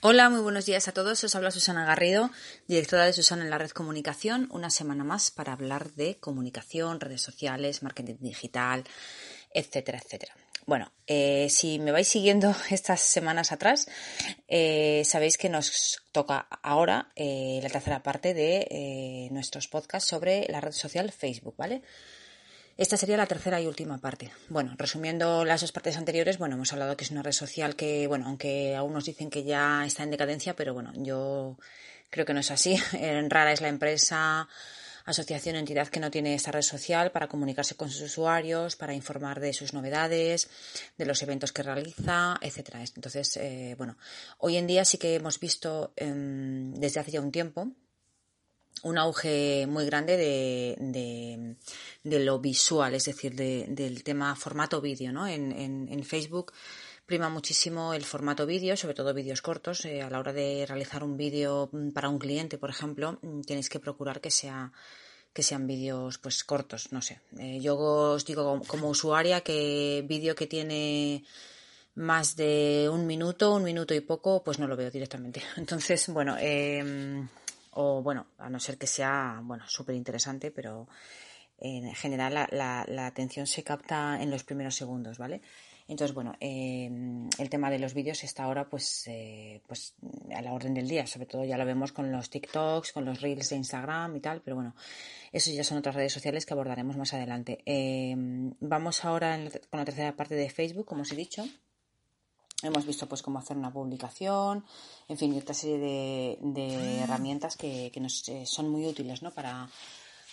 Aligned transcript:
Hola, 0.00 0.30
muy 0.30 0.40
buenos 0.40 0.64
días 0.64 0.86
a 0.86 0.92
todos. 0.92 1.24
Os 1.24 1.34
habla 1.34 1.50
Susana 1.50 1.84
Garrido, 1.84 2.30
directora 2.68 3.04
de 3.04 3.12
Susana 3.12 3.42
en 3.42 3.50
la 3.50 3.58
Red 3.58 3.70
Comunicación, 3.70 4.48
una 4.52 4.70
semana 4.70 5.02
más 5.02 5.32
para 5.32 5.52
hablar 5.52 5.92
de 5.94 6.18
comunicación, 6.20 7.00
redes 7.00 7.20
sociales, 7.20 7.82
marketing 7.82 8.14
digital, 8.20 8.84
etcétera, 9.52 9.98
etcétera. 9.98 10.36
Bueno, 10.66 10.92
eh, 11.08 11.48
si 11.50 11.80
me 11.80 11.90
vais 11.90 12.06
siguiendo 12.06 12.54
estas 12.70 13.00
semanas 13.00 13.50
atrás, 13.50 13.88
eh, 14.46 15.02
sabéis 15.04 15.36
que 15.36 15.48
nos 15.48 16.00
toca 16.12 16.46
ahora 16.62 17.10
eh, 17.16 17.58
la 17.60 17.68
tercera 17.68 18.00
parte 18.04 18.34
de 18.34 19.28
nuestros 19.32 19.66
podcasts 19.66 20.08
sobre 20.08 20.46
la 20.48 20.60
red 20.60 20.70
social 20.70 21.10
Facebook, 21.10 21.56
¿vale? 21.56 21.82
Esta 22.78 22.96
sería 22.96 23.16
la 23.16 23.26
tercera 23.26 23.60
y 23.60 23.66
última 23.66 23.98
parte. 23.98 24.30
Bueno, 24.48 24.72
resumiendo 24.78 25.44
las 25.44 25.62
dos 25.62 25.72
partes 25.72 25.96
anteriores, 25.96 26.38
bueno, 26.38 26.54
hemos 26.54 26.72
hablado 26.72 26.96
que 26.96 27.02
es 27.02 27.10
una 27.10 27.24
red 27.24 27.32
social 27.32 27.74
que, 27.74 28.06
bueno, 28.06 28.26
aunque 28.28 28.76
algunos 28.76 29.04
dicen 29.04 29.30
que 29.30 29.42
ya 29.42 29.84
está 29.84 30.04
en 30.04 30.12
decadencia, 30.12 30.54
pero 30.54 30.74
bueno, 30.74 30.92
yo 30.94 31.58
creo 32.08 32.24
que 32.24 32.34
no 32.34 32.38
es 32.38 32.52
así. 32.52 32.76
Rara 33.28 33.50
es 33.50 33.62
la 33.62 33.66
empresa, 33.66 34.48
asociación 35.04 35.56
entidad 35.56 35.88
que 35.88 35.98
no 35.98 36.12
tiene 36.12 36.36
esta 36.36 36.52
red 36.52 36.62
social 36.62 37.10
para 37.10 37.26
comunicarse 37.26 37.74
con 37.74 37.90
sus 37.90 38.02
usuarios, 38.02 38.76
para 38.76 38.94
informar 38.94 39.40
de 39.40 39.52
sus 39.54 39.72
novedades, 39.72 40.48
de 40.96 41.04
los 41.04 41.20
eventos 41.20 41.50
que 41.50 41.64
realiza, 41.64 42.38
etcétera. 42.40 42.80
Entonces, 42.94 43.38
eh, 43.38 43.74
bueno, 43.76 43.96
hoy 44.38 44.56
en 44.56 44.68
día 44.68 44.84
sí 44.84 44.98
que 44.98 45.16
hemos 45.16 45.40
visto 45.40 45.94
em, 45.96 46.72
desde 46.74 47.00
hace 47.00 47.10
ya 47.10 47.20
un 47.20 47.32
tiempo 47.32 47.72
un 48.82 48.98
auge 48.98 49.66
muy 49.66 49.84
grande 49.86 50.16
de, 50.16 51.56
de, 52.02 52.24
lo 52.24 52.38
visual, 52.38 52.94
es 52.94 53.04
decir, 53.04 53.34
del 53.34 54.02
tema 54.02 54.34
formato 54.36 54.80
vídeo, 54.80 55.12
¿no? 55.12 55.26
En, 55.26 55.52
en, 55.52 56.04
Facebook 56.04 56.52
prima 57.06 57.28
muchísimo 57.28 57.94
el 57.94 58.04
formato 58.04 58.44
vídeo, 58.46 58.76
sobre 58.76 58.94
todo 58.94 59.14
vídeos 59.14 59.42
cortos. 59.42 59.84
Eh, 59.84 60.02
a 60.02 60.10
la 60.10 60.18
hora 60.18 60.32
de 60.32 60.66
realizar 60.66 61.02
un 61.02 61.16
vídeo 61.16 61.70
para 61.94 62.08
un 62.08 62.18
cliente, 62.18 62.58
por 62.58 62.70
ejemplo, 62.70 63.18
mm, 63.22 63.40
tienes 63.42 63.68
que 63.68 63.80
procurar 63.80 64.20
que 64.20 64.30
sea 64.30 64.72
que 65.32 65.42
sean 65.42 65.66
vídeos 65.66 66.18
pues 66.18 66.42
cortos, 66.44 66.92
no 66.92 67.00
sé. 67.00 67.20
Eh, 67.38 67.60
yo 67.60 67.78
os 67.78 68.24
digo 68.24 68.60
como, 68.66 68.88
usuaria 68.88 69.40
que 69.40 70.04
vídeo 70.06 70.34
que 70.34 70.46
tiene 70.46 71.24
más 71.94 72.36
de 72.36 72.88
un 72.90 73.06
minuto, 73.06 73.54
un 73.54 73.62
minuto 73.62 73.94
y 73.94 74.00
poco, 74.00 74.42
pues 74.42 74.58
no 74.58 74.66
lo 74.66 74.76
veo 74.76 74.90
directamente. 74.90 75.40
Entonces, 75.56 76.08
bueno, 76.08 76.36
eh, 76.40 76.82
o 77.72 78.02
bueno, 78.02 78.26
a 78.38 78.48
no 78.50 78.60
ser 78.60 78.78
que 78.78 78.86
sea, 78.86 79.40
bueno, 79.42 79.64
súper 79.68 79.94
interesante, 79.94 80.50
pero 80.50 80.88
en 81.58 81.94
general 81.94 82.34
la, 82.34 82.84
la, 82.86 83.06
atención 83.06 83.46
se 83.46 83.64
capta 83.64 84.22
en 84.22 84.30
los 84.30 84.44
primeros 84.44 84.76
segundos, 84.76 85.18
¿vale? 85.18 85.42
Entonces, 85.88 86.14
bueno, 86.14 86.34
em, 86.38 87.28
el 87.38 87.48
tema 87.48 87.70
de 87.70 87.78
los 87.78 87.94
vídeos 87.94 88.22
está 88.22 88.44
ahora 88.44 88.68
pues, 88.68 89.04
eh, 89.06 89.62
pues 89.66 89.94
a 90.36 90.42
la 90.42 90.52
orden 90.52 90.74
del 90.74 90.86
día, 90.86 91.06
sobre 91.06 91.26
todo 91.26 91.44
ya 91.46 91.56
lo 91.56 91.64
vemos 91.64 91.92
con 91.92 92.12
los 92.12 92.28
TikToks, 92.28 92.92
con 92.92 93.06
los 93.06 93.22
Reels 93.22 93.48
de 93.48 93.56
Instagram 93.56 94.14
y 94.14 94.20
tal, 94.20 94.42
pero 94.42 94.56
bueno, 94.56 94.74
eso 95.32 95.50
ya 95.50 95.64
son 95.64 95.78
otras 95.78 95.94
redes 95.94 96.12
sociales 96.12 96.44
que 96.44 96.52
abordaremos 96.52 96.96
más 96.98 97.14
adelante. 97.14 97.62
Em, 97.64 98.52
vamos 98.60 99.04
ahora 99.04 99.38
con 99.70 99.78
la 99.80 99.86
tercera 99.86 100.14
parte 100.14 100.34
de 100.34 100.50
Facebook, 100.50 100.84
como 100.84 101.02
os 101.02 101.12
he 101.12 101.16
dicho. 101.16 101.44
Hemos 102.62 102.86
visto 102.86 103.06
pues 103.06 103.22
cómo 103.22 103.38
hacer 103.38 103.56
una 103.56 103.72
publicación, 103.72 104.64
en 105.06 105.16
fin, 105.16 105.36
otra 105.38 105.54
serie 105.54 105.78
de, 105.78 107.00
herramientas 107.00 107.56
que, 107.56 107.92
nos 108.00 108.28
eh, 108.28 108.46
son 108.46 108.68
muy 108.68 108.84
útiles 108.84 109.22
¿no? 109.22 109.30
para, 109.30 109.68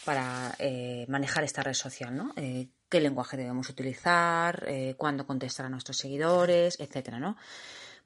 para 0.05 0.55
eh, 0.57 1.05
manejar 1.07 1.43
esta 1.43 1.61
red 1.61 1.75
social, 1.75 2.15
¿no? 2.15 2.33
Eh, 2.35 2.67
qué 2.89 2.99
lenguaje 2.99 3.37
debemos 3.37 3.69
utilizar, 3.69 4.65
cuándo 4.97 5.27
contestar 5.27 5.67
a 5.67 5.69
nuestros 5.69 5.97
seguidores, 5.97 6.79
etcétera, 6.79 7.19
¿no? 7.19 7.35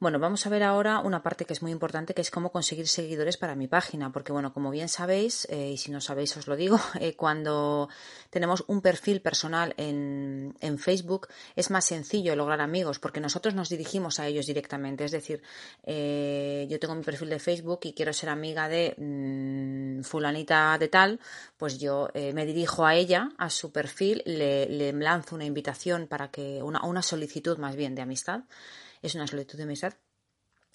Bueno, 0.01 0.17
vamos 0.17 0.45
a 0.45 0.49
ver 0.49 0.63
ahora 0.63 0.99
una 0.99 1.21
parte 1.21 1.43
que 1.43 1.51
es 1.51 1.61
muy 1.61 1.73
importante, 1.73 2.13
que 2.13 2.21
es 2.21 2.31
cómo 2.31 2.53
conseguir 2.53 2.87
seguidores 2.87 3.35
para 3.35 3.53
mi 3.53 3.67
página, 3.67 4.13
porque 4.13 4.31
bueno, 4.31 4.53
como 4.53 4.71
bien 4.71 4.87
sabéis, 4.87 5.45
eh, 5.49 5.71
y 5.71 5.77
si 5.77 5.91
no 5.91 5.99
sabéis 5.99 6.37
os 6.37 6.47
lo 6.47 6.55
digo, 6.55 6.79
eh, 7.01 7.17
cuando 7.17 7.89
tenemos 8.29 8.63
un 8.67 8.79
perfil 8.81 9.21
personal 9.21 9.73
en, 9.75 10.55
Facebook 10.77 11.27
es 11.57 11.69
más 11.69 11.83
sencillo 11.83 12.33
lograr 12.37 12.61
amigos, 12.61 12.99
porque 12.99 13.19
nosotros 13.19 13.55
nos 13.55 13.67
dirigimos 13.67 14.21
a 14.21 14.27
ellos 14.27 14.45
directamente. 14.45 15.03
Es 15.03 15.11
decir, 15.11 15.41
eh, 15.83 16.65
yo 16.69 16.79
tengo 16.79 16.95
mi 16.95 17.03
perfil 17.03 17.29
de 17.29 17.39
Facebook 17.39 17.81
y 17.83 17.91
quiero 17.91 18.13
ser 18.13 18.29
amiga 18.29 18.69
de 18.69 18.95
mm, 18.97 20.03
fulanita 20.03 20.77
de 20.77 20.87
tal, 20.87 21.19
pues 21.57 21.77
yo 21.77 22.07
me 22.15 22.45
dirijo 22.45 22.85
a 22.85 22.95
ella, 22.95 23.31
a 23.37 23.49
su 23.49 23.73
perfil, 23.73 24.23
le, 24.25 24.67
le 24.67 24.93
lanzo 24.93 25.35
una 25.35 25.43
invitación 25.43 26.07
para 26.07 26.29
que, 26.31 26.63
una, 26.63 26.85
una 26.85 27.01
solicitud 27.01 27.57
más 27.57 27.75
bien 27.75 27.95
de 27.95 28.03
amistad 28.03 28.43
es 29.01 29.15
una 29.15 29.27
solicitud 29.27 29.57
de 29.57 29.63
amistad 29.63 29.93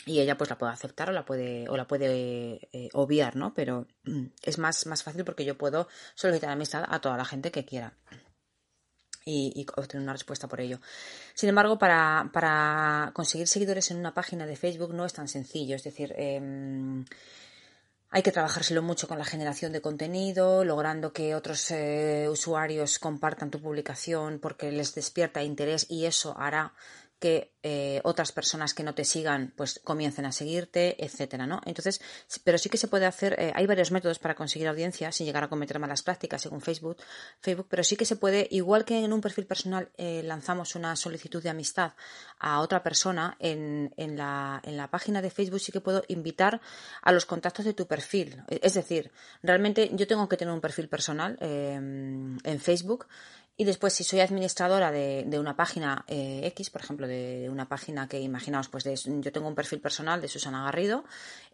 y 0.06 0.20
ella 0.20 0.36
pues 0.36 0.50
la 0.50 0.58
puede 0.58 0.72
aceptar 0.72 1.08
o 1.08 1.12
la 1.12 1.24
puede 1.24 1.68
o 1.68 1.76
la 1.76 1.86
puede 1.86 2.68
eh, 2.72 2.88
obviar, 2.92 3.36
¿no? 3.36 3.54
Pero 3.54 3.86
mm, 4.04 4.26
es 4.42 4.58
más, 4.58 4.86
más 4.86 5.02
fácil 5.02 5.24
porque 5.24 5.44
yo 5.44 5.56
puedo 5.56 5.88
solicitar 6.14 6.50
amistad 6.50 6.84
a 6.86 7.00
toda 7.00 7.16
la 7.16 7.24
gente 7.24 7.50
que 7.50 7.64
quiera. 7.64 7.96
Y, 9.26 9.66
obtener 9.76 10.02
una 10.02 10.12
respuesta 10.12 10.48
por 10.48 10.60
ello. 10.60 10.80
Sin 11.32 11.48
embargo, 11.48 11.78
para, 11.78 12.28
para, 12.30 13.10
conseguir 13.14 13.48
seguidores 13.48 13.90
en 13.90 13.96
una 13.96 14.12
página 14.12 14.44
de 14.44 14.54
Facebook 14.54 14.92
no 14.92 15.06
es 15.06 15.14
tan 15.14 15.28
sencillo. 15.28 15.76
Es 15.76 15.82
decir, 15.82 16.12
em, 16.18 17.06
hay 18.10 18.22
que 18.22 18.32
trabajárselo 18.32 18.82
mucho 18.82 19.08
con 19.08 19.18
la 19.18 19.24
generación 19.24 19.72
de 19.72 19.80
contenido, 19.80 20.62
logrando 20.62 21.14
que 21.14 21.34
otros 21.34 21.70
eh, 21.70 22.28
usuarios 22.28 22.98
compartan 22.98 23.50
tu 23.50 23.62
publicación 23.62 24.40
porque 24.40 24.70
les 24.70 24.94
despierta 24.94 25.42
interés 25.42 25.86
y 25.88 26.04
eso 26.04 26.38
hará 26.38 26.74
que 27.18 27.54
eh, 27.62 28.00
otras 28.04 28.32
personas 28.32 28.74
que 28.74 28.82
no 28.82 28.94
te 28.94 29.04
sigan 29.04 29.54
pues 29.56 29.80
comiencen 29.82 30.26
a 30.26 30.32
seguirte, 30.32 31.02
etcétera, 31.02 31.46
¿no? 31.46 31.60
Entonces, 31.64 32.00
pero 32.44 32.58
sí 32.58 32.68
que 32.68 32.76
se 32.76 32.88
puede 32.88 33.06
hacer, 33.06 33.34
eh, 33.38 33.52
hay 33.54 33.66
varios 33.66 33.90
métodos 33.90 34.18
para 34.18 34.34
conseguir 34.34 34.68
audiencia 34.68 35.10
sin 35.12 35.26
llegar 35.26 35.44
a 35.44 35.48
cometer 35.48 35.78
malas 35.78 36.02
prácticas 36.02 36.42
según 36.42 36.60
Facebook, 36.60 36.98
Facebook, 37.40 37.66
pero 37.70 37.82
sí 37.82 37.96
que 37.96 38.04
se 38.04 38.16
puede, 38.16 38.46
igual 38.50 38.84
que 38.84 39.02
en 39.02 39.12
un 39.12 39.22
perfil 39.22 39.46
personal 39.46 39.90
eh, 39.96 40.22
lanzamos 40.24 40.74
una 40.74 40.94
solicitud 40.96 41.42
de 41.42 41.48
amistad 41.50 41.94
a 42.38 42.60
otra 42.60 42.82
persona, 42.82 43.36
en, 43.38 43.94
en, 43.96 44.18
la, 44.18 44.60
en 44.62 44.76
la 44.76 44.90
página 44.90 45.22
de 45.22 45.30
Facebook 45.30 45.60
sí 45.60 45.72
que 45.72 45.80
puedo 45.80 46.04
invitar 46.08 46.60
a 47.00 47.12
los 47.12 47.24
contactos 47.24 47.64
de 47.64 47.72
tu 47.72 47.86
perfil. 47.86 48.42
Es 48.48 48.74
decir, 48.74 49.10
realmente 49.42 49.90
yo 49.94 50.06
tengo 50.06 50.28
que 50.28 50.36
tener 50.36 50.52
un 50.52 50.60
perfil 50.60 50.88
personal 50.88 51.38
en 51.40 52.60
Facebook 52.60 53.06
y 53.56 53.64
después, 53.64 53.92
si 53.92 54.02
soy 54.02 54.18
administradora 54.18 54.90
de, 54.90 55.22
de 55.28 55.38
una 55.38 55.54
página 55.54 56.04
eh, 56.08 56.40
X, 56.46 56.70
por 56.70 56.80
ejemplo, 56.80 57.06
de, 57.06 57.48
una 57.48 57.68
página 57.68 58.08
que 58.08 58.20
imaginaos, 58.20 58.68
pues 58.68 58.84
yo 58.84 59.32
tengo 59.32 59.46
un 59.46 59.54
perfil 59.54 59.80
personal 59.80 60.20
de 60.20 60.26
Susana 60.26 60.64
Garrido 60.64 61.04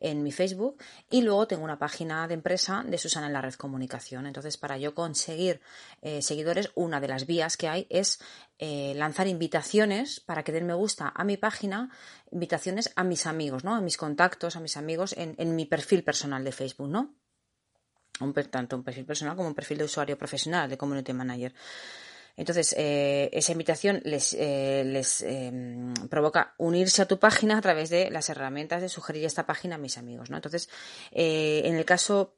en 0.00 0.22
mi 0.22 0.33
Facebook 0.33 0.78
y 1.11 1.21
luego 1.21 1.47
tengo 1.47 1.62
una 1.62 1.78
página 1.78 2.27
de 2.27 2.34
empresa 2.34 2.84
de 2.87 2.97
Susana 2.97 3.27
en 3.27 3.34
la 3.34 3.43
red 3.43 3.53
comunicación. 3.53 4.27
Entonces, 4.27 4.56
para 4.56 4.78
yo 4.78 4.94
conseguir 4.94 5.61
eh, 6.00 6.22
seguidores, 6.22 6.71
una 6.75 7.00
de 7.00 7.09
las 7.09 7.27
vías 7.27 7.59
que 7.59 7.69
hay 7.69 7.87
es 7.91 8.19
eh, 8.59 8.94
lanzar 8.97 9.27
invitaciones 9.27 10.21
para 10.21 10.43
que 10.43 10.53
den 10.53 10.67
me 10.67 10.75
gusta 10.75 11.12
a 11.15 11.25
mi 11.25 11.37
página, 11.37 11.91
invitaciones 12.31 12.93
a 12.97 13.05
mis 13.05 13.27
amigos, 13.27 13.62
¿no? 13.62 13.75
A 13.75 13.82
mis 13.82 13.99
contactos, 13.99 14.56
a 14.56 14.61
mis 14.61 14.78
amigos 14.78 15.15
en, 15.19 15.34
en 15.37 15.55
mi 15.55 15.67
perfil 15.67 16.03
personal 16.03 16.44
de 16.44 16.53
Facebook, 16.53 16.88
¿no? 16.88 17.15
Un, 18.20 18.32
tanto 18.32 18.76
un 18.76 18.82
perfil 18.82 19.04
personal 19.04 19.36
como 19.36 19.48
un 19.48 19.54
perfil 19.54 19.78
de 19.78 19.84
usuario 19.84 20.16
profesional, 20.16 20.69
de 20.69 20.76
community 20.76 21.12
manager. 21.12 21.53
Entonces, 22.36 22.75
eh, 22.78 23.28
esa 23.32 23.53
invitación 23.53 24.00
les, 24.04 24.34
eh, 24.34 24.82
les 24.86 25.20
em, 25.22 25.92
provoca 26.08 26.54
unirse 26.58 27.03
a 27.03 27.06
tu 27.06 27.19
página 27.19 27.58
a 27.58 27.60
través 27.60 27.91
de 27.91 28.10
las 28.10 28.31
herramientas 28.31 28.81
de 28.81 28.88
sugerir 28.88 29.25
esta 29.25 29.44
página 29.47 29.75
a 29.75 29.78
mis 29.78 29.98
amigos. 29.98 30.31
¿no? 30.31 30.36
Entonces, 30.36 30.70
eh, 31.12 31.62
en 31.64 31.76
el 31.76 31.84
caso 31.84 32.32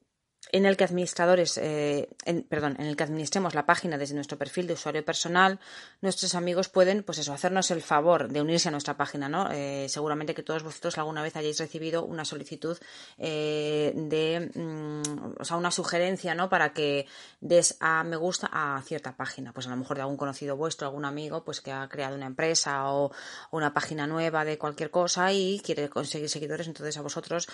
en 0.51 0.67
el 0.67 0.77
que 0.77 0.85
administradores, 0.85 1.57
eh, 1.59 2.09
perdón, 2.49 2.77
en 2.79 2.87
el 2.87 2.97
que 2.97 3.05
administremos 3.05 3.55
la 3.55 3.65
página 3.65 3.97
desde 3.97 4.15
nuestro 4.15 4.37
perfil 4.37 4.67
de 4.67 4.75
usuario 4.75 5.05
personal, 5.05 5.61
nuestros 6.01 6.35
amigos 6.35 6.69
pueden, 6.69 7.05
pues 7.05 7.19
eso, 7.19 7.33
hacernos 7.33 7.71
el 7.71 7.81
favor 7.81 8.29
de 8.29 8.41
unirse 8.41 8.69
a 8.69 8.73
nuestra 8.73 8.97
página, 8.97 9.29
¿no? 9.29 9.51
Eh, 9.53 9.87
seguramente 9.89 10.35
que 10.35 10.43
todos 10.43 10.63
vosotros 10.63 10.99
alguna 10.99 11.23
vez 11.23 11.37
hayáis 11.37 11.59
recibido 11.59 12.05
una 12.05 12.25
solicitud 12.25 12.77
eh, 13.19 13.93
de, 13.95 14.51
mm, 14.55 15.41
o 15.41 15.45
sea, 15.45 15.57
una 15.57 15.71
sugerencia, 15.71 16.35
¿no? 16.35 16.49
Para 16.49 16.73
que 16.73 17.07
des 17.41 17.77
a 17.81 18.03
me 18.03 18.17
gusta 18.17 18.51
a 18.53 18.83
cierta 18.83 19.17
página, 19.17 19.53
pues 19.53 19.69
a 19.69 19.71
lo 19.71 19.77
mejor 19.77 19.97
de 19.97 20.03
algún 20.03 20.17
conocido 20.17 20.57
vuestro, 20.57 20.89
algún 20.89 21.05
amigo, 21.05 21.45
pues 21.45 21.61
que 21.61 21.71
ha 21.71 21.89
creado 21.89 22.17
una 22.17 22.27
empresa 22.27 22.91
o 22.91 23.13
una 23.53 23.73
página 23.73 24.07
nueva 24.07 24.45
de 24.45 24.59
cualquier 24.59 24.91
cosa 24.91 25.33
y 25.33 25.61
quiere 25.65 25.89
conseguir 25.89 26.29
seguidores, 26.29 26.67
entonces 26.67 26.97
a 26.99 27.03
vosotros, 27.03 27.49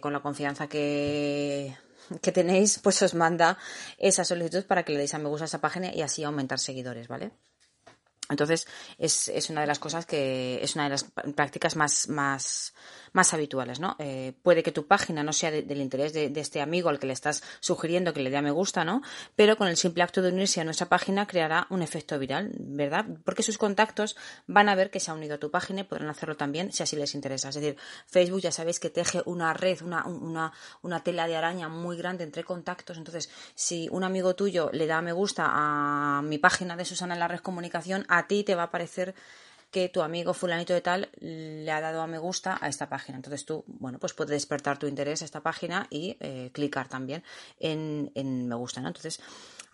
con 0.00 0.12
la 0.12 0.20
confianza 0.20 0.68
que 0.68 1.76
que 2.22 2.32
tenéis, 2.32 2.78
pues 2.78 3.02
os 3.02 3.14
manda 3.14 3.58
esa 3.98 4.24
solicitud 4.24 4.64
para 4.66 4.82
que 4.82 4.92
le 4.92 4.98
deis 4.98 5.14
a 5.14 5.18
me 5.18 5.28
gusta 5.28 5.46
esa 5.46 5.60
página 5.60 5.94
y 5.94 6.02
así 6.02 6.24
aumentar 6.24 6.58
seguidores, 6.58 7.08
¿vale? 7.08 7.32
Entonces, 8.30 8.66
es, 8.98 9.28
es, 9.28 9.50
una 9.50 9.60
de 9.60 9.66
las 9.66 9.78
cosas 9.78 10.06
que 10.06 10.58
es 10.62 10.74
una 10.76 10.84
de 10.84 10.90
las 10.90 11.04
prácticas 11.04 11.76
más, 11.76 12.08
más, 12.08 12.72
más 13.12 13.34
habituales, 13.34 13.80
¿no? 13.80 13.96
Eh, 13.98 14.32
puede 14.42 14.62
que 14.62 14.72
tu 14.72 14.86
página 14.86 15.22
no 15.22 15.32
sea 15.34 15.50
del 15.50 15.80
interés 15.80 16.14
de, 16.14 16.30
de, 16.30 16.40
este 16.40 16.62
amigo 16.62 16.88
al 16.88 16.98
que 16.98 17.06
le 17.06 17.12
estás 17.12 17.42
sugiriendo 17.60 18.14
que 18.14 18.20
le 18.20 18.30
dé 18.30 18.38
a 18.38 18.42
me 18.42 18.50
gusta, 18.50 18.82
¿no? 18.82 19.02
Pero 19.36 19.58
con 19.58 19.68
el 19.68 19.76
simple 19.76 20.02
acto 20.02 20.22
de 20.22 20.30
unirse 20.30 20.60
a 20.60 20.64
nuestra 20.64 20.88
página 20.88 21.26
creará 21.26 21.66
un 21.68 21.82
efecto 21.82 22.18
viral, 22.18 22.50
¿verdad? 22.58 23.04
Porque 23.24 23.42
sus 23.42 23.58
contactos 23.58 24.16
van 24.46 24.70
a 24.70 24.74
ver 24.74 24.90
que 24.90 25.00
se 25.00 25.10
ha 25.10 25.14
unido 25.14 25.34
a 25.34 25.38
tu 25.38 25.50
página 25.50 25.82
y 25.82 25.84
podrán 25.84 26.08
hacerlo 26.08 26.36
también 26.36 26.72
si 26.72 26.82
así 26.82 26.96
les 26.96 27.14
interesa. 27.14 27.50
Es 27.50 27.56
decir, 27.56 27.76
Facebook 28.06 28.40
ya 28.40 28.52
sabéis 28.52 28.80
que 28.80 28.88
teje 28.88 29.22
una 29.26 29.52
red, 29.52 29.82
una, 29.82 30.06
una, 30.06 30.52
una 30.80 31.02
tela 31.02 31.26
de 31.26 31.36
araña 31.36 31.68
muy 31.68 31.98
grande 31.98 32.24
entre 32.24 32.42
contactos. 32.42 32.96
Entonces, 32.96 33.28
si 33.54 33.86
un 33.90 34.02
amigo 34.02 34.34
tuyo 34.34 34.70
le 34.72 34.86
da 34.86 34.98
a 34.98 35.02
me 35.02 35.12
gusta 35.12 35.44
a 35.46 36.22
mi 36.22 36.38
página 36.38 36.74
de 36.74 36.86
Susana 36.86 37.14
en 37.14 37.20
la 37.20 37.28
red 37.28 37.40
comunicación, 37.40 38.06
a 38.18 38.26
ti 38.26 38.44
te 38.44 38.54
va 38.54 38.64
a 38.64 38.70
parecer 38.70 39.14
que 39.70 39.88
tu 39.88 40.02
amigo 40.02 40.34
fulanito 40.34 40.72
de 40.72 40.80
tal 40.80 41.08
le 41.18 41.68
ha 41.72 41.80
dado 41.80 42.00
a 42.00 42.06
me 42.06 42.18
gusta 42.18 42.56
a 42.60 42.68
esta 42.68 42.88
página. 42.88 43.16
Entonces 43.16 43.44
tú, 43.44 43.64
bueno, 43.66 43.98
pues 43.98 44.12
puedes 44.12 44.30
despertar 44.30 44.78
tu 44.78 44.86
interés 44.86 45.20
a 45.22 45.24
esta 45.24 45.40
página 45.40 45.88
y 45.90 46.16
eh, 46.20 46.50
clicar 46.52 46.86
también 46.86 47.24
en, 47.58 48.12
en, 48.14 48.46
me 48.46 48.54
gusta, 48.54 48.80
¿no? 48.80 48.86
Entonces, 48.86 49.20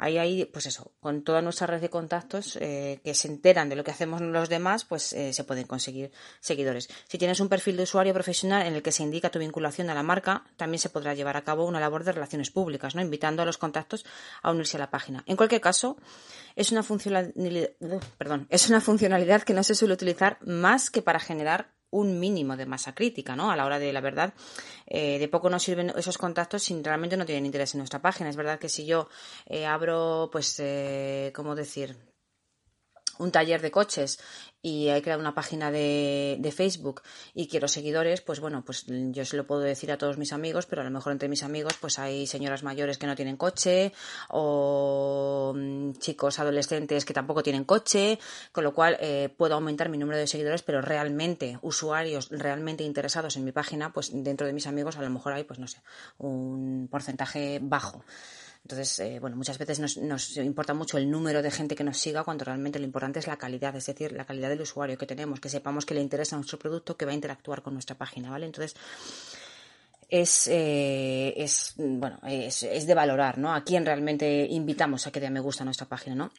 ahí 0.01 0.17
hay, 0.17 0.45
pues 0.47 0.65
eso, 0.65 0.93
con 0.99 1.23
toda 1.23 1.43
nuestra 1.43 1.67
red 1.67 1.81
de 1.81 1.91
contactos 1.91 2.57
eh, 2.61 3.01
que 3.05 3.15
se 3.15 3.29
enteran 3.29 3.69
de 3.69 3.77
lo 3.77 3.85
que 3.85 3.91
hacemos 3.91 4.23
los 4.23 4.49
demás, 4.49 4.87
pues 4.87 5.13
eh, 5.13 5.35
se 5.35 5.45
pueden 5.45 5.67
conseguir 5.67 6.11
seguidores. 6.41 6.89
Si 7.07 7.19
tienes 7.19 7.39
un 7.39 7.51
perfil 7.51 7.77
de 7.77 7.83
usuario 7.83 8.15
profesional 8.15 8.67
en 8.67 8.75
el 8.75 8.83
que 8.83 8.93
se 8.93 9.03
indica 9.03 9.31
tu 9.31 9.39
vinculación 9.39 9.91
a 9.91 9.95
la 9.95 10.03
marca, 10.03 10.45
también 10.57 10.79
se 10.79 10.89
podrá 10.89 11.13
llevar 11.13 11.37
a 11.37 11.45
cabo 11.45 11.67
una 11.67 11.81
labor 11.81 12.05
de 12.05 12.13
relaciones 12.13 12.51
públicas, 12.51 12.95
¿no? 12.95 13.03
Invitando 13.03 13.43
a 13.43 13.45
los 13.45 13.59
contactos 13.59 14.07
a 14.43 14.51
unirse 14.51 14.79
a 14.79 14.81
la 14.81 14.91
página. 14.91 15.23
En 15.27 15.37
cualquier 15.37 15.61
caso, 15.61 15.99
es 16.57 16.73
una 16.73 16.83
funcionalidad, 16.83 17.71
perdón, 18.17 18.47
es 18.49 18.71
una 18.71 18.81
funcionalidad 18.81 19.43
que 19.43 19.53
no 19.53 19.63
se 19.63 19.75
suele 19.75 19.95
utilizar 19.95 20.39
más 20.41 20.91
que 20.91 21.03
para 21.03 21.21
generar 21.21 21.73
un 21.91 22.19
mínimo 22.19 22.57
de 22.57 22.67
masa 22.67 22.95
crítica, 22.95 23.37
¿no? 23.37 23.51
A 23.51 23.57
la 23.57 23.65
hora 23.65 23.79
de 23.79 23.93
la 23.93 24.01
verdad, 24.01 24.35
eh, 24.87 25.19
de 25.19 25.29
poco 25.29 25.51
nos 25.51 25.63
sirven 25.63 25.93
esos 25.97 26.19
contactos 26.19 26.63
si 26.63 26.81
realmente 26.83 27.17
no 27.17 27.27
tienen 27.27 27.47
interés 27.47 27.75
en 27.75 27.79
nuestra 27.79 28.01
página. 28.01 28.31
Es 28.31 28.37
verdad 28.37 28.59
que 28.59 28.69
si 28.69 28.87
yo 28.87 29.09
eh, 29.47 29.67
abro, 29.67 30.29
pues, 30.33 30.57
eh, 30.61 31.33
¿cómo 31.35 31.55
decir? 31.55 32.10
Un 33.21 33.31
taller 33.31 33.61
de 33.61 33.71
coches 33.71 34.19
y 34.63 34.89
he 34.89 35.01
creado 35.03 35.21
una 35.21 35.35
página 35.35 35.71
de, 35.71 36.53
Facebook 36.55 37.03
y 37.33 37.47
quiero 37.47 37.69
seguidores, 37.69 38.21
pues 38.21 38.41
bueno, 38.41 38.65
pues 38.65 38.85
yo 38.89 39.25
se 39.25 39.37
lo 39.37 39.47
puedo 39.47 39.61
decir 39.61 39.93
a 39.93 39.99
todos 39.99 40.19
mis 40.19 40.33
amigos, 40.33 40.67
pero 40.67 40.83
a 40.83 40.85
lo 40.85 40.91
mejor 40.91 41.13
entre 41.13 41.29
mis 41.29 41.45
amigos 41.45 41.75
pues 41.81 41.99
hay 41.99 42.27
señoras 42.27 42.65
mayores 42.65 42.99
que 42.99 43.07
no 43.07 43.15
tienen 43.15 43.37
coche 43.37 43.93
o 44.29 45.55
mm, 45.57 45.93
chicos 45.93 46.41
adolescentes 46.41 47.05
que 47.05 47.15
tampoco 47.15 47.43
tienen 47.43 47.65
coche, 47.65 48.19
con 48.53 48.65
lo 48.65 48.75
cual 48.75 48.97
eh, 49.01 49.33
puedo 49.37 49.55
aumentar 49.55 49.89
mi 49.89 49.99
número 49.99 50.19
de 50.19 50.27
seguidores, 50.27 50.63
pero 50.63 50.83
realmente 50.83 51.59
usuarios 51.63 52.29
realmente 52.31 52.83
interesados 52.83 53.37
en 53.37 53.45
mi 53.45 53.53
página, 53.53 53.93
pues 53.93 54.11
dentro 54.13 54.47
de 54.47 54.53
mis 54.53 54.67
amigos 54.67 54.97
a 54.97 55.03
lo 55.03 55.11
mejor 55.11 55.35
hay 55.35 55.45
pues 55.45 55.61
no 55.61 55.69
sé, 55.69 55.79
un 56.19 56.89
porcentaje 56.91 57.61
bajo. 57.63 58.03
Entonces, 58.63 58.99
eh, 59.01 59.19
bueno, 59.21 59.37
muchas 59.37 59.59
veces 59.59 59.81
nos, 59.81 59.97
nos, 59.97 60.37
importa 60.37 60.75
mucho 60.75 60.99
el 60.99 61.11
número 61.11 61.43
de 61.43 61.51
gente 61.51 61.75
que 61.75 61.85
nos 61.85 61.99
siga 61.99 62.25
cuando 62.25 62.45
realmente 62.45 62.79
lo 62.79 62.85
importante 62.85 63.19
es 63.19 63.27
la 63.27 63.37
calidad, 63.37 63.75
es 63.77 63.87
decir, 63.87 64.13
la 64.13 64.25
calidad 64.25 64.49
del 64.49 64.61
usuario 64.61 64.99
que 64.99 65.07
tenemos, 65.07 65.41
que 65.41 65.49
sepamos 65.49 65.87
que 65.87 65.95
le 65.95 66.01
interesa 66.01 66.37
nuestro 66.37 66.59
producto, 66.59 66.97
que 66.97 67.05
va 67.05 67.13
a 67.13 67.15
interactuar 67.15 67.63
con 67.63 67.73
nuestra 67.73 67.97
página, 67.97 68.31
¿vale? 68.31 68.47
Entonces, 68.47 68.77
es, 70.09 70.49
eh, 70.49 71.35
es 71.37 71.75
bueno, 71.77 72.19
es, 72.27 72.63
es, 72.63 72.87
de 72.87 72.95
valorar, 72.95 73.39
¿no? 73.39 73.55
A 73.55 73.65
quién 73.65 73.87
realmente 73.87 74.47
invitamos 74.51 75.07
a 75.07 75.13
que 75.13 75.21
dé 75.21 75.31
me 75.31 75.41
gusta 75.41 75.65
nuestra 75.65 75.89
página, 75.89 76.15
¿no? 76.15 76.31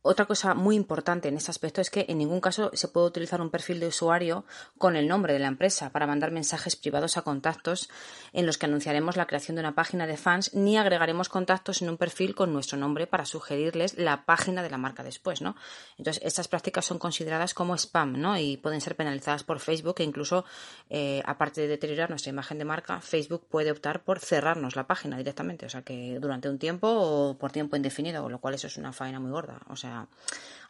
Otra 0.00 0.26
cosa 0.26 0.54
muy 0.54 0.76
importante 0.76 1.26
en 1.26 1.36
este 1.36 1.50
aspecto 1.50 1.80
es 1.80 1.90
que 1.90 2.06
en 2.08 2.18
ningún 2.18 2.40
caso 2.40 2.70
se 2.72 2.86
puede 2.86 3.08
utilizar 3.08 3.40
un 3.40 3.50
perfil 3.50 3.80
de 3.80 3.88
usuario 3.88 4.44
con 4.78 4.94
el 4.94 5.08
nombre 5.08 5.32
de 5.32 5.40
la 5.40 5.48
empresa 5.48 5.90
para 5.90 6.06
mandar 6.06 6.30
mensajes 6.30 6.76
privados 6.76 7.16
a 7.16 7.22
contactos 7.22 7.90
en 8.32 8.46
los 8.46 8.58
que 8.58 8.66
anunciaremos 8.66 9.16
la 9.16 9.26
creación 9.26 9.56
de 9.56 9.60
una 9.60 9.74
página 9.74 10.06
de 10.06 10.16
fans 10.16 10.54
ni 10.54 10.78
agregaremos 10.78 11.28
contactos 11.28 11.82
en 11.82 11.90
un 11.90 11.96
perfil 11.96 12.36
con 12.36 12.52
nuestro 12.52 12.78
nombre 12.78 13.08
para 13.08 13.24
sugerirles 13.24 13.98
la 13.98 14.24
página 14.24 14.62
de 14.62 14.70
la 14.70 14.78
marca 14.78 15.02
después, 15.02 15.42
¿no? 15.42 15.56
Entonces, 15.98 16.22
estas 16.24 16.46
prácticas 16.46 16.84
son 16.84 17.00
consideradas 17.00 17.52
como 17.52 17.74
spam, 17.76 18.20
¿no? 18.20 18.38
Y 18.38 18.56
pueden 18.56 18.80
ser 18.80 18.94
penalizadas 18.94 19.42
por 19.42 19.58
Facebook 19.58 19.96
e 19.98 20.04
incluso, 20.04 20.44
eh, 20.90 21.22
aparte 21.26 21.62
de 21.62 21.66
deteriorar 21.66 22.08
nuestra 22.08 22.30
imagen 22.30 22.58
de 22.58 22.64
marca, 22.64 23.00
Facebook 23.00 23.48
puede 23.50 23.72
optar 23.72 24.04
por 24.04 24.20
cerrarnos 24.20 24.76
la 24.76 24.86
página 24.86 25.16
directamente, 25.16 25.66
o 25.66 25.68
sea 25.68 25.82
que 25.82 26.18
durante 26.20 26.48
un 26.48 26.58
tiempo 26.60 26.86
o 26.88 27.36
por 27.36 27.50
tiempo 27.50 27.74
indefinido, 27.74 28.22
con 28.22 28.30
lo 28.30 28.38
cual 28.38 28.54
eso 28.54 28.68
es 28.68 28.76
una 28.76 28.92
faena 28.92 29.18
muy 29.18 29.32
gorda, 29.32 29.60
o 29.68 29.74
sea, 29.74 29.87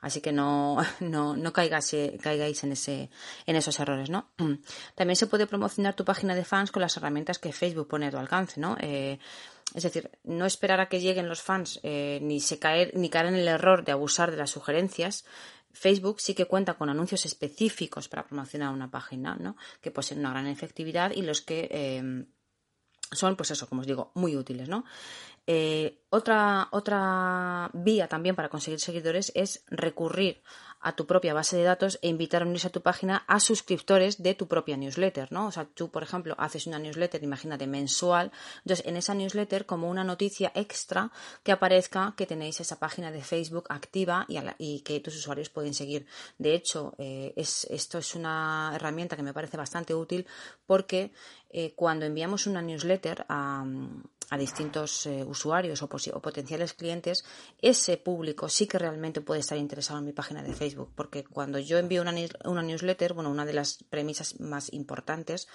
Así 0.01 0.21
que 0.21 0.33
no, 0.33 0.79
no, 1.01 1.37
no 1.37 1.53
caigáis, 1.53 1.95
caigáis 2.21 2.63
en, 2.65 2.73
ese, 2.73 3.11
en 3.47 3.57
esos 3.57 3.79
errores, 3.81 4.11
¿no? 4.11 4.31
También 4.95 5.17
se 5.17 5.27
puede 5.27 5.47
promocionar 5.47 5.95
tu 5.95 6.05
página 6.05 6.35
de 6.35 6.45
fans 6.45 6.71
con 6.71 6.83
las 6.83 6.97
herramientas 6.97 7.39
que 7.39 7.53
Facebook 7.53 7.89
pone 7.89 8.07
a 8.07 8.11
tu 8.11 8.19
alcance, 8.19 8.61
¿no? 8.61 8.77
Eh, 8.81 9.19
es 9.75 9.83
decir, 9.83 10.11
no 10.25 10.47
esperar 10.47 10.81
a 10.81 10.89
que 10.89 11.01
lleguen 11.01 11.29
los 11.29 11.43
fans 11.43 11.79
eh, 11.83 12.21
ni, 12.23 12.41
se 12.41 12.59
caer, 12.59 12.93
ni 12.95 13.11
caer 13.11 13.27
en 13.27 13.35
el 13.35 13.49
error 13.49 13.85
de 13.85 13.93
abusar 13.93 14.31
de 14.31 14.39
las 14.39 14.51
sugerencias. 14.51 15.25
Facebook 15.73 16.21
sí 16.21 16.35
que 16.35 16.47
cuenta 16.47 16.75
con 16.75 16.89
anuncios 16.89 17.27
específicos 17.27 18.09
para 18.09 18.25
promocionar 18.25 18.73
una 18.73 18.91
página, 18.91 19.37
¿no? 19.37 19.57
Que 19.83 19.91
poseen 19.91 20.21
una 20.21 20.31
gran 20.31 20.47
efectividad 20.47 21.13
y 21.15 21.23
los 21.23 21.43
que 21.43 21.69
eh, 21.71 22.25
son, 23.13 23.37
pues 23.37 23.51
eso, 23.51 23.69
como 23.69 23.83
os 23.83 23.87
digo, 23.87 24.11
muy 24.15 24.37
útiles, 24.37 24.69
¿no? 24.69 24.85
Eh, 25.51 26.03
otra, 26.11 26.69
otra 26.73 27.71
vía 27.73 28.07
también 28.07 28.37
para 28.37 28.51
conseguir 28.51 28.81
seguidores 28.81 29.33
es 29.35 29.65
recurrir 29.69 30.43
a 30.79 30.95
tu 30.95 31.07
propia 31.07 31.33
base 31.33 31.57
de 31.57 31.63
datos 31.63 31.99
e 32.03 32.09
invitar 32.09 32.43
a 32.43 32.45
unirse 32.45 32.69
a 32.69 32.71
tu 32.71 32.83
página 32.83 33.25
a 33.27 33.41
suscriptores 33.41 34.23
de 34.23 34.35
tu 34.35 34.47
propia 34.47 34.77
newsletter, 34.77 35.33
¿no? 35.33 35.47
O 35.47 35.51
sea, 35.51 35.65
tú, 35.65 35.91
por 35.91 36.03
ejemplo, 36.03 36.35
haces 36.37 36.67
una 36.67 36.79
newsletter, 36.79 37.25
imagínate, 37.25 37.67
mensual, 37.67 38.31
entonces 38.59 38.85
en 38.85 38.99
esa 38.99 39.15
newsletter, 39.15 39.65
como 39.65 39.89
una 39.89 40.05
noticia 40.05 40.53
extra, 40.55 41.11
que 41.43 41.53
aparezca 41.53 42.13
que 42.15 42.27
tenéis 42.27 42.61
esa 42.61 42.79
página 42.79 43.11
de 43.11 43.23
Facebook 43.23 43.65
activa 43.71 44.27
y, 44.59 44.81
que 44.81 45.01
tus 45.01 45.17
usuarios 45.17 45.49
pueden 45.49 45.73
seguir. 45.73 46.07
De 46.37 46.53
hecho, 46.53 46.95
eh, 46.99 47.33
es, 47.37 47.65
esto 47.71 47.97
es 47.97 48.15
una 48.15 48.73
herramienta 48.75 49.17
que 49.17 49.23
me 49.23 49.33
parece 49.33 49.57
bastante 49.57 49.95
útil 49.95 50.27
porque 50.67 51.11
eh, 51.49 51.73
cuando 51.75 52.05
enviamos 52.05 52.47
una 52.47 52.61
newsletter 52.61 53.25
a, 53.31 53.65
a 54.31 54.37
distintos 54.37 55.07
eh, 55.07 55.25
usuarios 55.25 55.83
o, 55.83 55.87
o, 55.89 56.21
potenciales 56.21 56.75
clientes, 56.75 57.25
ese 57.61 57.97
público 57.97 58.49
sí 58.49 58.67
que 58.67 58.79
realmente 58.79 59.21
puede 59.21 59.41
estar 59.41 59.59
interesado 59.59 59.99
en 59.99 60.05
mi 60.05 60.13
página 60.13 60.43
de 60.43 60.53
Facebook, 60.53 60.93
porque 60.95 61.25
cuando 61.25 61.59
yo 61.59 61.79
envío 61.79 62.03
una, 62.03 62.15
una 62.45 62.63
newsletter, 62.63 63.15
bueno, 63.15 63.31
una 63.31 63.47
de 63.47 63.55
las 63.55 63.85
premisas 63.85 64.39
más 64.41 64.73
importantes 64.73 65.49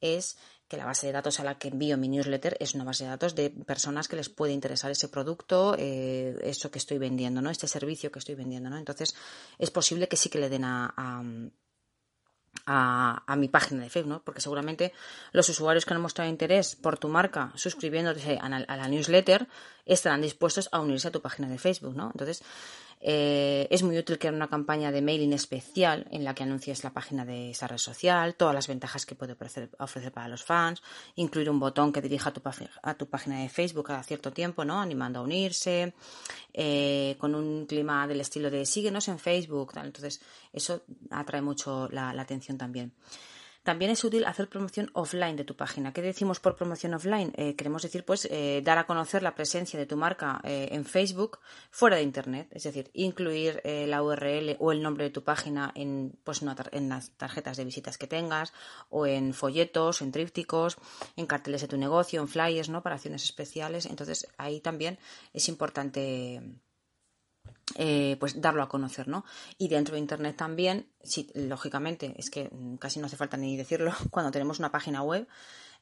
es 0.00 0.38
que 0.68 0.76
la 0.76 0.84
base 0.84 1.06
de 1.06 1.14
datos 1.14 1.40
a 1.40 1.44
la 1.44 1.58
que 1.58 1.68
envío 1.68 1.96
mi 1.96 2.08
newsletter 2.08 2.56
es 2.60 2.74
una 2.74 2.84
base 2.84 3.04
de 3.04 3.10
datos 3.10 3.34
de 3.34 3.48
personas 3.50 4.06
que 4.06 4.16
les 4.16 4.28
puede 4.28 4.52
interesar 4.52 4.90
ese 4.90 5.08
producto, 5.08 5.74
eh, 5.78 6.36
eso 6.42 6.70
que 6.70 6.78
estoy 6.78 6.98
vendiendo, 6.98 7.40
¿no? 7.40 7.48
Este 7.48 7.66
servicio 7.66 8.12
que 8.12 8.18
estoy 8.18 8.34
vendiendo, 8.34 8.68
¿no? 8.68 8.76
Entonces, 8.76 9.16
es 9.58 9.70
posible 9.70 10.08
que 10.08 10.16
sí 10.16 10.28
que 10.28 10.38
le 10.38 10.50
den 10.50 10.64
a, 10.64 10.92
a 10.94 11.22
a, 12.66 13.22
a, 13.26 13.36
mi 13.36 13.48
página 13.48 13.82
de 13.82 13.90
Facebook, 13.90 14.12
¿no? 14.12 14.22
Porque 14.22 14.40
seguramente 14.40 14.92
los 15.32 15.48
usuarios 15.48 15.84
que 15.84 15.94
han 15.94 16.00
mostrado 16.00 16.30
interés 16.30 16.76
por 16.76 16.98
tu 16.98 17.08
marca 17.08 17.52
suscribiéndose 17.54 18.38
a 18.40 18.48
la, 18.48 18.56
a 18.58 18.76
la 18.76 18.88
newsletter 18.88 19.48
estarán 19.86 20.20
dispuestos 20.20 20.68
a 20.72 20.80
unirse 20.80 21.08
a 21.08 21.10
tu 21.10 21.20
página 21.20 21.48
de 21.48 21.58
Facebook, 21.58 21.94
¿no? 21.94 22.10
Entonces, 22.12 22.42
eh, 23.00 23.68
es 23.70 23.82
muy 23.82 23.96
útil 23.96 24.18
crear 24.18 24.34
una 24.34 24.48
campaña 24.48 24.90
de 24.90 25.02
mailing 25.02 25.32
especial 25.32 26.06
en 26.10 26.24
la 26.24 26.34
que 26.34 26.42
anuncies 26.42 26.82
la 26.82 26.92
página 26.92 27.24
de 27.24 27.50
esa 27.50 27.68
red 27.68 27.78
social, 27.78 28.34
todas 28.34 28.54
las 28.54 28.66
ventajas 28.66 29.06
que 29.06 29.14
puede 29.14 29.34
ofrecer, 29.34 29.70
ofrecer 29.78 30.12
para 30.12 30.28
los 30.28 30.42
fans, 30.42 30.82
incluir 31.14 31.48
un 31.50 31.60
botón 31.60 31.92
que 31.92 32.02
dirija 32.02 32.30
a 32.30 32.32
tu, 32.32 32.42
a 32.82 32.94
tu, 32.94 33.06
página 33.08 33.40
de 33.40 33.48
Facebook 33.48 33.86
cada 33.86 34.02
cierto 34.02 34.32
tiempo, 34.32 34.64
¿no? 34.64 34.80
Animando 34.80 35.20
a 35.20 35.22
unirse, 35.22 35.94
eh, 36.52 37.16
con 37.18 37.34
un 37.34 37.66
clima 37.66 38.06
del 38.06 38.20
estilo 38.20 38.50
de 38.50 38.66
síguenos 38.66 39.08
en 39.08 39.18
Facebook, 39.18 39.72
tal. 39.72 39.86
Entonces, 39.86 40.20
eso 40.52 40.82
atrae 41.10 41.42
mucho 41.42 41.88
la, 41.90 42.12
la 42.12 42.22
atención 42.22 42.58
también. 42.58 42.92
También 43.68 43.90
es 43.90 44.02
útil 44.02 44.24
hacer 44.24 44.48
promoción 44.48 44.90
offline 44.94 45.36
de 45.36 45.44
tu 45.44 45.54
página. 45.54 45.92
¿Qué 45.92 46.00
decimos 46.00 46.40
por 46.40 46.56
promoción 46.56 46.94
offline? 46.94 47.34
Eh, 47.36 47.54
queremos 47.54 47.82
decir, 47.82 48.02
pues, 48.02 48.26
eh, 48.30 48.62
dar 48.64 48.78
a 48.78 48.86
conocer 48.86 49.22
la 49.22 49.34
presencia 49.34 49.78
de 49.78 49.84
tu 49.84 49.94
marca 49.94 50.40
eh, 50.42 50.70
en 50.72 50.86
Facebook 50.86 51.40
fuera 51.70 51.96
de 51.96 52.02
Internet. 52.02 52.48
Es 52.50 52.62
decir, 52.62 52.90
incluir 52.94 53.60
la 53.62 54.02
URL 54.02 54.56
o 54.58 54.72
el 54.72 54.82
nombre 54.82 55.04
de 55.04 55.10
tu 55.10 55.22
página 55.22 55.70
en, 55.74 56.18
pues, 56.24 56.40
en 56.72 56.88
las 56.88 57.10
tarjetas 57.18 57.58
de 57.58 57.66
visitas 57.66 57.98
que 57.98 58.06
tengas, 58.06 58.54
o 58.88 59.04
en 59.04 59.34
folletos, 59.34 60.00
en 60.00 60.12
trípticos, 60.12 60.78
en 61.16 61.26
carteles 61.26 61.60
de 61.60 61.68
tu 61.68 61.76
negocio, 61.76 62.22
en 62.22 62.28
flyers, 62.28 62.70
¿no? 62.70 62.82
Para 62.82 62.94
acciones 62.94 63.22
especiales. 63.22 63.84
Entonces, 63.84 64.28
ahí 64.38 64.60
también 64.60 64.98
es 65.34 65.46
importante 65.50 66.40
eh, 67.76 68.16
pues 68.18 68.40
darlo 68.40 68.62
a 68.62 68.68
conocer, 68.68 69.08
¿no? 69.08 69.24
Y 69.58 69.68
dentro 69.68 69.94
de 69.94 70.00
Internet 70.00 70.36
también, 70.36 70.86
sí, 71.02 71.30
lógicamente, 71.34 72.14
es 72.16 72.30
que 72.30 72.48
mm, 72.50 72.76
casi 72.76 73.00
no 73.00 73.06
hace 73.06 73.16
falta 73.16 73.36
ni 73.36 73.56
decirlo, 73.56 73.92
cuando 74.10 74.30
tenemos 74.30 74.58
una 74.58 74.70
página 74.70 75.02
web, 75.02 75.26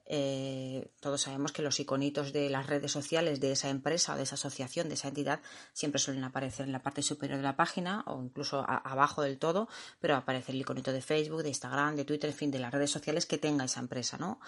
eh, 0.08 0.88
todos 1.00 1.22
sabemos 1.22 1.50
que 1.50 1.62
los 1.62 1.80
iconitos 1.80 2.32
de 2.32 2.48
las 2.48 2.66
redes 2.66 2.92
sociales 2.92 3.40
de 3.40 3.52
esa 3.52 3.70
empresa, 3.70 4.16
de 4.16 4.22
esa 4.22 4.36
asociación, 4.36 4.88
de 4.88 4.94
esa 4.94 5.08
entidad, 5.08 5.40
siempre 5.72 5.98
suelen 5.98 6.22
aparecer 6.22 6.66
en 6.66 6.72
la 6.72 6.82
parte 6.82 7.02
superior 7.02 7.38
de 7.38 7.42
la 7.42 7.56
página 7.56 8.04
o 8.06 8.22
incluso 8.22 8.64
abajo 8.68 9.22
del 9.22 9.38
todo, 9.38 9.68
pero 10.00 10.14
aparece 10.14 10.52
el 10.52 10.60
iconito 10.60 10.92
de 10.92 11.02
Facebook, 11.02 11.42
de 11.42 11.48
Instagram, 11.48 11.96
de 11.96 12.04
Twitter, 12.04 12.30
en 12.30 12.36
fin, 12.36 12.50
de 12.52 12.60
las 12.60 12.72
redes 12.72 12.90
sociales 12.90 13.26
que 13.26 13.38
tenga 13.38 13.64
esa 13.64 13.80
empresa, 13.80 14.16
¿no? 14.16 14.38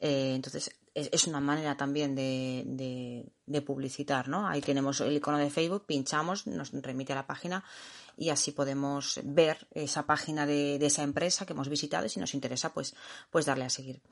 Eh, 0.00 0.32
entonces, 0.34 0.74
es, 0.94 1.26
una 1.26 1.40
manera 1.40 1.76
también 1.76 2.14
de, 2.14 3.62
publicitar, 3.64 4.28
¿no? 4.28 4.46
Ahí 4.46 4.60
tenemos 4.60 5.00
el 5.00 5.16
icono 5.16 5.38
de 5.38 5.50
Facebook, 5.50 5.84
pinchamos, 5.86 6.46
nos 6.46 6.72
remite 6.72 7.12
a 7.12 7.16
la 7.16 7.26
página 7.26 7.64
y 8.16 8.30
así 8.30 8.52
podemos 8.52 9.20
ver 9.24 9.66
esa 9.72 10.04
página 10.04 10.46
de, 10.46 10.78
de 10.78 10.86
esa 10.86 11.02
empresa 11.02 11.46
que 11.46 11.52
hemos 11.52 11.68
visitado 11.68 12.06
y 12.06 12.08
si 12.08 12.20
nos 12.20 12.34
interesa, 12.34 12.72
pues, 12.72 12.94
pues 13.30 13.46
darle 13.46 13.64
a 13.64 13.70
seguir. 13.70 14.02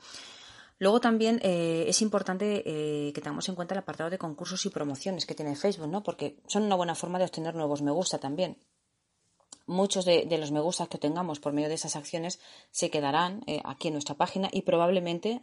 Luego 0.80 0.98
también 0.98 1.40
eh, 1.42 1.84
es 1.88 2.00
importante 2.00 2.62
eh, 2.64 3.12
que 3.12 3.20
tengamos 3.20 3.46
en 3.50 3.54
cuenta 3.54 3.74
el 3.74 3.80
apartado 3.80 4.08
de 4.08 4.16
concursos 4.16 4.64
y 4.64 4.70
promociones 4.70 5.26
que 5.26 5.34
tiene 5.34 5.54
Facebook, 5.54 5.88
¿no? 5.88 6.02
Porque 6.02 6.38
son 6.46 6.62
una 6.62 6.74
buena 6.74 6.94
forma 6.94 7.18
de 7.18 7.26
obtener 7.26 7.54
nuevos 7.54 7.82
me 7.82 7.90
gusta 7.90 8.16
también. 8.18 8.56
Muchos 9.70 10.04
de, 10.04 10.26
los 10.36 10.50
me 10.50 10.58
gusta 10.58 10.88
que 10.88 10.98
tengamos 10.98 11.38
por 11.38 11.52
medio 11.52 11.68
de 11.68 11.76
esas 11.76 11.94
acciones 11.94 12.40
se 12.72 12.90
quedarán 12.90 13.44
eh, 13.46 13.60
aquí 13.64 13.86
en 13.86 13.94
nuestra 13.94 14.16
página 14.16 14.48
y 14.50 14.62
probablemente 14.62 15.42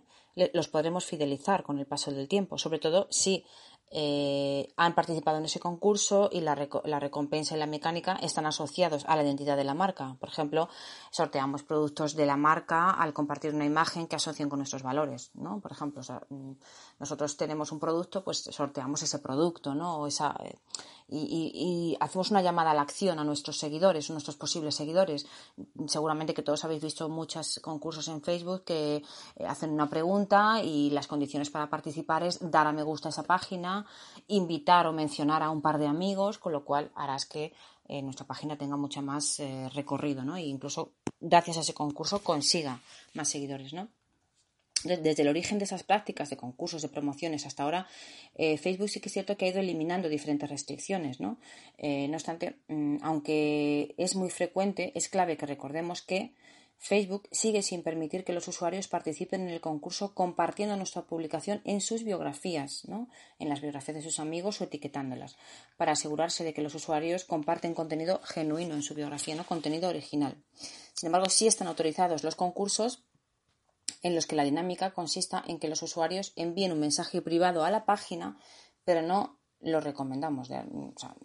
los 0.53 0.67
podremos 0.67 1.05
fidelizar 1.05 1.63
con 1.63 1.79
el 1.79 1.85
paso 1.85 2.11
del 2.11 2.27
tiempo, 2.27 2.57
sobre 2.57 2.77
todo 2.77 3.07
si 3.09 3.45
eh, 3.89 4.67
han 4.75 4.93
participado 4.93 5.37
en 5.37 5.45
ese 5.45 5.61
concurso 5.61 6.29
y 6.29 6.41
la, 6.41 6.55
recompensa 6.55 7.55
y 7.55 7.59
la 7.59 7.67
mecánica 7.67 8.17
están 8.21 8.45
asociados 8.45 9.05
a 9.05 9.15
la 9.15 9.23
identidad 9.23 9.55
de 9.55 9.63
la 9.63 9.73
marca. 9.73 10.17
Por 10.19 10.27
ejemplo, 10.27 10.67
sorteamos 11.09 11.63
productos 11.63 12.13
de 12.13 12.25
la 12.25 12.35
marca 12.35 12.91
al 12.91 13.13
compartir 13.13 13.55
una 13.55 13.63
imagen 13.63 14.07
que 14.07 14.17
asocian 14.17 14.49
con 14.49 14.59
nuestros 14.59 14.83
valores. 14.83 15.31
¿no? 15.35 15.61
Por 15.61 15.71
ejemplo, 15.71 16.01
mm, 16.29 16.51
nosotros 16.99 17.37
tenemos 17.37 17.71
un 17.71 17.79
producto, 17.79 18.25
pues 18.25 18.39
sorteamos 18.43 19.01
ese 19.03 19.19
producto 19.19 19.73
¿no? 19.73 20.05
esa, 20.05 20.35
eh, 21.09 21.51
y, 21.53 21.97
hacemos 21.99 22.31
una 22.31 22.41
llamada 22.41 22.71
a 22.71 22.73
la 22.73 22.81
acción 22.81 23.19
a 23.19 23.23
nuestros 23.23 23.57
seguidores, 23.57 24.09
a 24.09 24.13
nuestros 24.13 24.35
posibles 24.35 24.75
seguidores. 24.75 25.25
Seguramente 25.87 26.33
que 26.33 26.41
todos 26.41 26.63
habéis 26.65 26.83
visto 26.83 27.07
muchos 27.09 27.59
concursos 27.63 28.07
en 28.09 28.21
Facebook 28.21 28.63
que 28.65 29.03
eh, 29.35 29.45
hacen 29.47 29.71
una 29.71 29.89
pregunta 29.89 30.61
y 30.61 30.89
las 30.89 31.07
condiciones 31.07 31.49
para 31.49 31.69
participar 31.69 32.23
es 32.23 32.39
dar 32.51 32.67
a 32.67 32.73
me 32.73 32.83
gusta 32.83 33.09
a 33.09 33.11
esa 33.11 33.23
página, 33.23 33.85
invitar 34.27 34.87
o 34.87 34.93
mencionar 34.93 35.43
a 35.43 35.49
un 35.49 35.61
par 35.61 35.77
de 35.77 35.87
amigos, 35.87 36.37
con 36.37 36.51
lo 36.51 36.65
cual 36.65 36.91
harás 36.95 37.25
que 37.25 37.53
eh, 37.87 38.01
nuestra 38.01 38.27
página 38.27 38.57
tenga 38.57 38.75
mucho 38.75 39.01
más 39.01 39.39
eh, 39.39 39.69
recorrido, 39.73 40.25
¿no? 40.25 40.35
E 40.35 40.43
incluso 40.43 40.95
gracias 41.21 41.57
a 41.57 41.61
ese 41.61 41.73
concurso 41.73 42.21
consiga 42.21 42.81
más 43.13 43.29
seguidores, 43.29 43.71
¿no? 43.71 43.87
Desde 44.83 45.21
el 45.21 45.27
origen 45.27 45.59
de 45.59 45.65
esas 45.65 45.83
prácticas 45.83 46.29
de 46.29 46.37
concursos, 46.37 46.81
de 46.81 46.89
promociones 46.89 47.45
hasta 47.45 47.63
ahora, 47.63 47.87
eh, 48.35 48.57
Facebook 48.57 48.89
sí 48.89 48.99
que 48.99 49.09
es 49.09 49.13
cierto 49.13 49.37
que 49.37 49.45
ha 49.45 49.49
ido 49.49 49.59
eliminando 49.59 50.09
diferentes 50.09 50.49
restricciones, 50.49 51.19
¿no? 51.19 51.37
Eh, 51.77 52.07
no 52.07 52.15
obstante, 52.15 52.57
mm, 52.67 52.97
aunque 53.01 53.95
es 53.97 54.15
muy 54.15 54.29
frecuente, 54.29 54.91
es 54.95 55.09
clave 55.09 55.37
que 55.37 55.45
recordemos 55.45 56.01
que 56.01 56.33
Facebook 56.79 57.27
sigue 57.31 57.63
sin 57.63 57.81
permitir 57.81 58.23
que 58.23 58.33
los 58.33 58.47
usuarios 58.47 58.87
participen 58.87 59.41
en 59.41 59.49
el 59.49 59.61
concurso 59.61 60.13
compartiendo 60.13 60.77
nuestra 60.77 61.01
publicación 61.01 61.61
en 61.65 61.81
sus 61.81 62.03
biografías, 62.03 62.83
¿no? 62.87 63.09
en 63.39 63.49
las 63.49 63.61
biografías 63.61 63.95
de 63.95 64.03
sus 64.03 64.19
amigos 64.19 64.61
o 64.61 64.65
etiquetándolas, 64.65 65.35
para 65.75 65.93
asegurarse 65.93 66.43
de 66.43 66.53
que 66.53 66.61
los 66.61 66.75
usuarios 66.75 67.25
comparten 67.25 67.73
contenido 67.73 68.21
genuino 68.23 68.75
en 68.75 68.83
su 68.83 68.93
biografía, 68.93 69.35
no 69.35 69.45
contenido 69.45 69.89
original. 69.89 70.37
Sin 70.93 71.07
embargo, 71.07 71.29
sí 71.29 71.47
están 71.47 71.67
autorizados 71.67 72.23
los 72.23 72.35
concursos 72.35 73.03
en 74.07 74.15
los 74.15 74.25
que 74.25 74.35
la 74.35 74.43
dinámica 74.43 74.91
consista 74.91 75.43
en 75.45 75.59
que 75.59 75.67
los 75.67 75.81
usuarios 75.81 76.33
envíen 76.35 76.71
un 76.71 76.79
mensaje 76.79 77.21
privado 77.21 77.65
a 77.65 77.71
la 77.71 77.85
página, 77.85 78.37
pero 78.83 79.01
no 79.01 79.37
lo 79.59 79.81
recomendamos, 79.81 80.49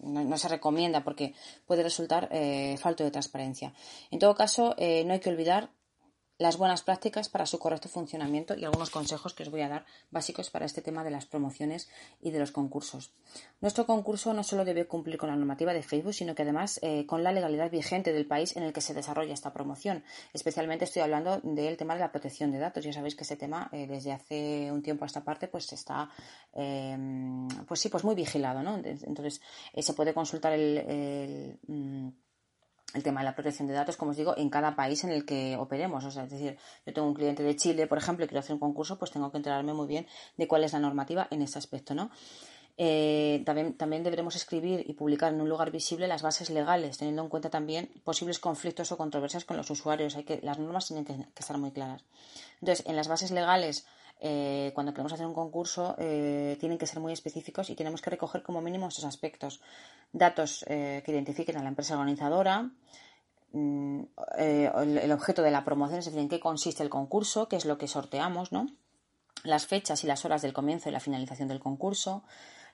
no, 0.00 0.38
se 0.38 0.48
recomienda 0.48 1.04
porque 1.04 1.34
puede 1.66 1.82
resultar 1.82 2.28
eh, 2.32 2.76
falto 2.78 3.04
de 3.04 3.10
transparencia. 3.10 3.74
En 4.10 4.18
todo 4.18 4.34
caso, 4.34 4.74
eh, 4.78 5.04
no 5.04 5.12
hay 5.12 5.20
que 5.20 5.30
olvidar 5.30 5.70
las 6.42 6.58
buenas 6.58 6.82
prácticas 6.82 7.28
para 7.28 7.46
su 7.46 7.58
correcto 7.58 7.88
funcionamiento 7.88 8.54
y 8.54 8.64
algunos 8.64 8.90
consejos 8.90 9.32
que 9.32 9.44
os 9.44 9.50
voy 9.50 9.62
a 9.62 9.68
dar 9.68 9.86
básicos 10.10 10.50
para 10.50 10.66
este 10.66 10.82
tema 10.82 11.04
de 11.04 11.10
las 11.10 11.24
promociones 11.24 11.88
y 12.20 12.32
de 12.32 12.40
los 12.40 12.50
concursos. 12.50 13.12
Nuestro 13.60 13.86
concurso 13.86 14.34
no 14.34 14.42
solo 14.42 14.64
debe 14.64 14.86
cumplir 14.86 15.18
con 15.18 15.30
la 15.30 15.36
normativa 15.36 15.72
de 15.72 15.82
Facebook, 15.82 16.14
sino 16.14 16.34
que 16.34 16.42
además 16.42 16.80
eh, 16.82 17.06
con 17.06 17.22
la 17.22 17.32
legalidad 17.32 17.70
vigente 17.70 18.12
del 18.12 18.26
país 18.26 18.56
en 18.56 18.64
el 18.64 18.72
que 18.72 18.80
se 18.80 18.92
desarrolla 18.92 19.32
esta 19.32 19.52
promoción. 19.52 20.02
Especialmente 20.32 20.84
estoy 20.84 21.02
hablando 21.02 21.40
del 21.42 21.76
tema 21.76 21.94
de 21.94 22.00
la 22.00 22.10
protección 22.10 22.50
de 22.50 22.58
datos. 22.58 22.84
Ya 22.84 22.92
sabéis 22.92 23.14
que 23.14 23.22
ese 23.22 23.36
tema 23.36 23.70
eh, 23.72 23.86
desde 23.86 24.12
hace 24.12 24.70
un 24.72 24.82
tiempo 24.82 25.04
a 25.04 25.06
esta 25.06 25.22
parte 25.22 25.46
pues 25.46 25.72
está 25.72 26.10
em, 26.52 27.46
pues 27.68 27.80
sí 27.80 27.88
pues 27.88 28.02
muy 28.02 28.16
vigilado, 28.16 28.62
¿no? 28.62 28.80
Entonces 28.84 29.40
eh, 29.72 29.82
se 29.82 29.94
puede 29.94 30.12
consultar 30.12 30.52
el 30.52 31.58
mm, 31.68 32.08
el 32.94 33.02
tema 33.02 33.20
de 33.20 33.24
la 33.24 33.34
protección 33.34 33.68
de 33.68 33.74
datos, 33.74 33.96
como 33.96 34.10
os 34.10 34.16
digo, 34.16 34.36
en 34.36 34.50
cada 34.50 34.76
país 34.76 35.04
en 35.04 35.10
el 35.10 35.24
que 35.24 35.56
operemos. 35.56 36.04
O 36.04 36.10
sea, 36.10 36.24
es 36.24 36.30
decir, 36.30 36.58
yo 36.86 36.92
tengo 36.92 37.08
un 37.08 37.14
cliente 37.14 37.42
de 37.42 37.56
Chile, 37.56 37.86
por 37.86 37.98
ejemplo, 37.98 38.24
y 38.24 38.28
quiero 38.28 38.40
hacer 38.40 38.54
un 38.54 38.60
concurso, 38.60 38.98
pues 38.98 39.10
tengo 39.10 39.30
que 39.30 39.38
enterarme 39.38 39.72
muy 39.72 39.86
bien 39.86 40.06
de 40.36 40.46
cuál 40.48 40.64
es 40.64 40.72
la 40.72 40.78
normativa 40.78 41.28
en 41.30 41.42
ese 41.42 41.58
aspecto, 41.58 41.94
¿no? 41.94 42.10
Eh, 42.78 43.42
también, 43.44 44.02
deberemos 44.02 44.34
escribir 44.34 44.84
y 44.88 44.94
publicar 44.94 45.32
en 45.32 45.40
un 45.40 45.48
lugar 45.48 45.70
visible 45.70 46.08
las 46.08 46.22
bases 46.22 46.50
legales, 46.50 46.98
teniendo 46.98 47.22
en 47.22 47.28
cuenta 47.28 47.50
también 47.50 47.90
posibles 48.02 48.38
conflictos 48.38 48.92
o 48.92 48.96
controversias 48.96 49.44
con 49.44 49.56
los 49.56 49.70
usuarios. 49.70 50.16
Hay 50.16 50.24
que, 50.24 50.40
las 50.42 50.58
normas 50.58 50.86
tienen 50.86 51.04
que 51.04 51.26
estar 51.38 51.58
muy 51.58 51.70
claras. 51.70 52.04
Entonces, 52.60 52.86
en 52.86 52.96
las 52.96 53.08
bases 53.08 53.30
legales 53.30 53.86
eh, 54.24 54.70
cuando 54.72 54.92
queremos 54.92 55.12
hacer 55.12 55.26
un 55.26 55.34
concurso 55.34 55.96
eh, 55.98 56.56
tienen 56.60 56.78
que 56.78 56.86
ser 56.86 57.00
muy 57.00 57.12
específicos 57.12 57.70
y 57.70 57.74
tenemos 57.74 58.00
que 58.00 58.08
recoger 58.08 58.44
como 58.44 58.60
mínimo 58.62 58.86
estos 58.86 59.04
aspectos. 59.04 59.60
Datos 60.12 60.64
eh, 60.68 61.02
que 61.04 61.10
identifiquen 61.10 61.56
a 61.56 61.62
la 61.62 61.68
empresa 61.68 61.94
organizadora, 61.94 62.70
mm, 63.52 64.02
el, 64.38 65.10
objeto 65.10 65.42
de 65.42 65.50
la 65.50 65.64
promoción, 65.64 65.98
es 65.98 66.04
decir, 66.04 66.20
en 66.20 66.28
qué 66.28 66.38
consiste 66.38 66.84
el 66.84 66.88
concurso, 66.88 67.48
qué 67.48 67.56
es 67.56 67.64
lo 67.64 67.78
que 67.78 67.88
sorteamos, 67.88 68.52
¿no? 68.52 68.68
las 69.42 69.66
fechas 69.66 70.04
y 70.04 70.06
las 70.06 70.24
horas 70.24 70.40
del 70.40 70.52
comienzo 70.52 70.88
y 70.88 70.92
la 70.92 71.00
finalización 71.00 71.48
del 71.48 71.58
concurso, 71.58 72.22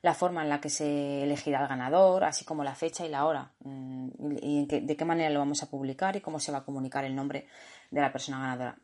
la 0.03 0.13
forma 0.13 0.43
en 0.43 0.51
la 0.51 0.61
que 0.61 0.69
se 0.69 1.23
elegirá 1.23 1.63
el 1.63 1.69
ganador, 1.69 2.25
así 2.25 2.45
como 2.45 2.63
la 2.63 2.75
fecha 2.75 3.07
y 3.07 3.09
la 3.09 3.25
hora, 3.25 3.53
mm, 3.65 4.09
y 4.43 4.67
de 4.67 4.97
qué 4.99 5.05
manera 5.07 5.31
lo 5.31 5.39
vamos 5.39 5.63
a 5.63 5.71
publicar 5.71 6.15
y 6.15 6.21
cómo 6.21 6.41
se 6.41 6.53
va 6.53 6.59
a 6.59 6.65
comunicar 6.65 7.07
el 7.07 7.17
nombre 7.17 7.47
de 7.91 8.03
la 8.03 8.13
persona 8.13 8.39
ganadora 8.39 8.79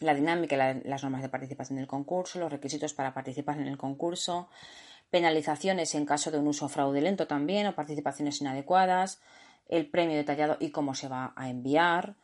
la 0.00 0.14
dinámica 0.14 0.54
y 0.56 0.88
las 0.88 1.02
normas 1.02 1.22
de 1.22 1.28
participación 1.28 1.78
del 1.78 1.86
concurso, 1.86 2.38
los 2.38 2.50
requisitos 2.50 2.94
para 2.94 3.14
participar 3.14 3.58
en 3.58 3.68
el 3.68 3.78
concurso, 3.78 4.48
penalizaciones 5.10 5.94
en 5.94 6.06
caso 6.06 6.30
de 6.30 6.38
un 6.38 6.48
uso 6.48 6.68
fraudulento 6.68 7.26
también 7.26 7.66
o 7.66 7.74
participaciones 7.74 8.40
inadecuadas, 8.40 9.20
el 9.68 9.88
premio 9.88 10.16
detallado 10.16 10.56
y 10.60 10.70
cómo 10.70 10.94
se 10.94 11.08
va 11.08 11.32
a 11.36 11.48
enviar. 11.48 12.16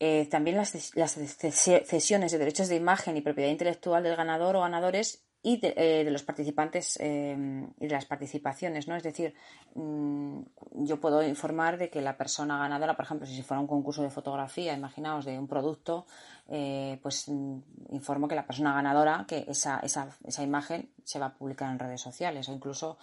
Eh, 0.00 0.26
también 0.30 0.56
las, 0.56 0.70
cesiones 0.70 2.32
de 2.32 2.38
derechos 2.38 2.68
de 2.68 2.76
imagen 2.76 3.16
y 3.16 3.20
propiedad 3.20 3.50
intelectual 3.50 4.02
del 4.02 4.16
ganador 4.16 4.56
o 4.56 4.60
ganadores 4.60 5.27
y 5.42 5.58
de, 5.58 5.74
eh, 5.76 6.10
los 6.10 6.22
participantes 6.22 6.98
eh, 7.00 7.36
y 7.78 7.86
de 7.86 7.92
las 7.92 8.06
participaciones, 8.06 8.88
¿no? 8.88 8.96
Es 8.96 9.02
decir, 9.02 9.34
mm, 9.74 10.40
yo 10.72 11.00
puedo 11.00 11.22
informar 11.22 11.78
de 11.78 11.90
que 11.90 12.00
la 12.00 12.16
persona 12.16 12.58
ganadora, 12.58 12.96
por 12.96 13.04
ejemplo, 13.04 13.26
si 13.26 13.42
fuera 13.42 13.60
un 13.60 13.66
concurso 13.66 14.02
de 14.02 14.10
fotografía, 14.10 14.74
imaginaos, 14.74 15.24
de 15.24 15.38
un 15.38 15.46
producto, 15.46 16.06
eh, 16.48 16.98
pues 17.02 17.28
mm, 17.28 17.58
informo 17.90 18.26
que 18.26 18.34
la 18.34 18.46
persona 18.46 18.74
ganadora, 18.74 19.24
que 19.28 19.44
esa, 19.48 19.78
esa, 19.80 20.08
esa 20.24 20.42
imagen 20.42 20.90
se 21.04 21.18
va 21.18 21.26
a 21.26 21.34
publicar 21.34 21.70
en 21.70 21.78
redes 21.78 22.00
sociales 22.00 22.48
o 22.48 22.52
incluso 22.52 22.98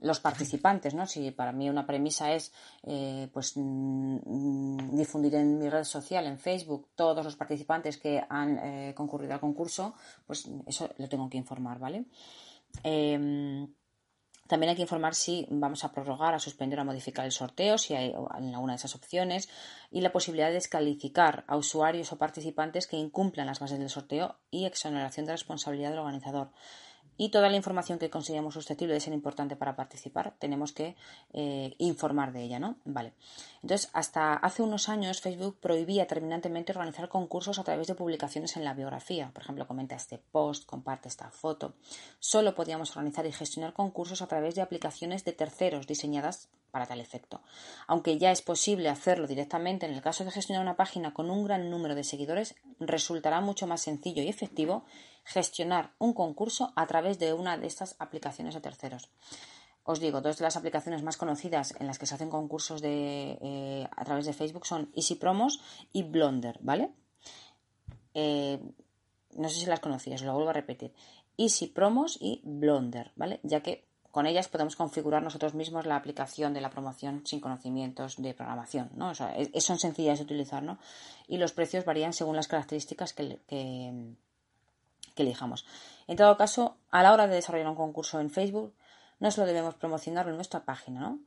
los 0.00 0.20
participantes, 0.20 0.94
¿no? 0.94 1.06
Si 1.06 1.30
para 1.30 1.52
mí 1.52 1.68
una 1.68 1.86
premisa 1.86 2.32
es 2.32 2.52
eh, 2.82 3.28
pues 3.32 3.52
mm, 3.56 4.96
difundir 4.96 5.34
en 5.34 5.58
mi 5.58 5.68
red 5.68 5.84
social, 5.84 6.26
en 6.26 6.38
Facebook, 6.38 6.88
todos 6.94 7.24
los 7.24 7.36
participantes 7.36 7.98
que 7.98 8.22
han 8.28 8.58
eh, 8.58 8.94
concurrido 8.94 9.34
al 9.34 9.40
concurso, 9.40 9.94
pues 10.26 10.48
eso 10.66 10.90
lo 10.98 11.08
tengo 11.08 11.28
que 11.28 11.38
informar, 11.38 11.78
¿vale? 11.78 12.04
Em, 12.82 13.68
también 14.48 14.70
hay 14.70 14.76
que 14.76 14.82
informar 14.82 15.14
si 15.14 15.46
vamos 15.50 15.82
a 15.84 15.92
prorrogar, 15.92 16.34
a 16.34 16.38
suspender 16.38 16.78
o 16.78 16.82
a 16.82 16.84
modificar 16.84 17.24
el 17.24 17.32
sorteo, 17.32 17.78
si 17.78 17.94
hay 17.94 18.12
alguna 18.12 18.74
de 18.74 18.76
esas 18.76 18.94
opciones, 18.94 19.48
y 19.90 20.00
la 20.00 20.12
posibilidad 20.12 20.48
de 20.48 20.54
descalificar 20.54 21.44
a 21.46 21.56
usuarios 21.56 22.12
o 22.12 22.18
participantes 22.18 22.86
que 22.86 22.96
incumplan 22.96 23.46
las 23.46 23.60
bases 23.60 23.78
del 23.78 23.88
sorteo 23.88 24.36
y 24.50 24.66
exoneración 24.66 25.26
de 25.26 25.32
responsabilidad 25.32 25.90
del 25.90 26.00
organizador 26.00 26.50
y 27.22 27.28
toda 27.28 27.48
la 27.48 27.56
información 27.56 28.00
que 28.00 28.10
consideramos 28.10 28.54
susceptible 28.54 28.94
de 28.94 28.98
ser 28.98 29.12
importante 29.12 29.54
para 29.54 29.76
participar, 29.76 30.34
tenemos 30.40 30.72
que 30.72 30.96
eh, 31.32 31.72
informar 31.78 32.32
de 32.32 32.42
ella, 32.42 32.58
¿no? 32.58 32.78
Vale. 32.84 33.12
Entonces, 33.62 33.90
hasta 33.92 34.34
hace 34.34 34.60
unos 34.60 34.88
años 34.88 35.20
Facebook 35.20 35.56
prohibía 35.60 36.08
terminantemente 36.08 36.72
organizar 36.72 37.08
concursos 37.08 37.60
a 37.60 37.62
través 37.62 37.86
de 37.86 37.94
publicaciones 37.94 38.56
en 38.56 38.64
la 38.64 38.74
biografía. 38.74 39.30
Por 39.32 39.44
ejemplo, 39.44 39.68
comenta 39.68 39.94
este 39.94 40.18
post, 40.18 40.66
comparte 40.66 41.06
esta 41.06 41.30
foto. 41.30 41.74
Solo 42.18 42.56
podíamos 42.56 42.90
organizar 42.96 43.24
y 43.24 43.30
gestionar 43.30 43.72
concursos 43.72 44.20
a 44.20 44.26
través 44.26 44.56
de 44.56 44.62
aplicaciones 44.62 45.24
de 45.24 45.32
terceros 45.32 45.86
diseñadas 45.86 46.48
para 46.72 46.86
tal 46.86 47.00
efecto. 47.00 47.42
Aunque 47.86 48.18
ya 48.18 48.32
es 48.32 48.42
posible 48.42 48.88
hacerlo 48.88 49.28
directamente, 49.28 49.86
en 49.86 49.92
el 49.92 50.02
caso 50.02 50.24
de 50.24 50.32
gestionar 50.32 50.62
una 50.62 50.74
página 50.74 51.14
con 51.14 51.30
un 51.30 51.44
gran 51.44 51.70
número 51.70 51.94
de 51.94 52.02
seguidores, 52.02 52.56
resultará 52.80 53.40
mucho 53.40 53.68
más 53.68 53.82
sencillo 53.82 54.22
y 54.22 54.28
efectivo 54.28 54.84
gestionar 55.24 55.92
un 55.98 56.14
concurso 56.14 56.72
a 56.74 56.86
través 56.86 57.20
de 57.20 57.34
una 57.34 57.56
de 57.58 57.68
estas 57.68 57.94
aplicaciones 58.00 58.54
de 58.54 58.60
terceros. 58.62 59.10
Os 59.84 60.00
digo, 60.00 60.20
dos 60.20 60.38
de 60.38 60.44
las 60.44 60.56
aplicaciones 60.56 61.02
más 61.02 61.16
conocidas 61.16 61.74
en 61.78 61.86
las 61.86 61.98
que 61.98 62.06
se 62.06 62.14
hacen 62.14 62.30
concursos 62.30 62.80
de, 62.80 63.38
eh, 63.42 63.86
a 63.94 64.04
través 64.04 64.26
de 64.26 64.32
Facebook 64.32 64.66
son 64.66 64.90
Easy 64.94 65.16
Promos 65.16 65.60
y 65.92 66.04
Blonder, 66.04 66.58
¿vale? 66.62 66.92
Eh, 68.14 68.60
no 69.36 69.48
sé 69.48 69.60
si 69.60 69.66
las 69.66 69.80
conocías, 69.80 70.22
lo 70.22 70.32
vuelvo 70.34 70.50
a 70.50 70.54
repetir. 70.54 70.94
Easy 71.36 71.66
Promos 71.66 72.16
y 72.20 72.40
Blonder, 72.44 73.12
¿vale? 73.16 73.40
Ya 73.42 73.60
que 73.60 73.91
con 74.12 74.26
ellas 74.26 74.48
podemos 74.48 74.76
configurar 74.76 75.22
nosotros 75.22 75.54
mismos 75.54 75.86
la 75.86 75.96
aplicación 75.96 76.52
de 76.52 76.60
la 76.60 76.68
promoción 76.68 77.26
sin 77.26 77.40
conocimientos 77.40 78.20
de 78.20 78.34
programación, 78.34 78.90
¿no? 78.94 79.08
O 79.08 79.14
sea, 79.14 79.34
son 79.58 79.78
sencillas 79.78 80.18
de 80.18 80.24
utilizar, 80.24 80.62
¿no? 80.62 80.78
Y 81.26 81.38
los 81.38 81.52
precios 81.52 81.86
varían 81.86 82.12
según 82.12 82.36
las 82.36 82.46
características 82.46 83.14
que, 83.14 83.40
que, 83.48 84.14
elijamos. 85.16 85.64
En 86.06 86.18
todo 86.18 86.36
caso, 86.36 86.76
a 86.90 87.02
la 87.02 87.14
hora 87.14 87.26
de 87.26 87.36
desarrollar 87.36 87.68
un 87.68 87.74
concurso 87.74 88.20
en 88.20 88.28
Facebook, 88.28 88.74
no 89.18 89.30
solo 89.30 89.46
debemos 89.46 89.76
promocionarlo 89.76 90.30
en 90.30 90.36
nuestra 90.36 90.66
página, 90.66 91.00
¿no? 91.00 91.18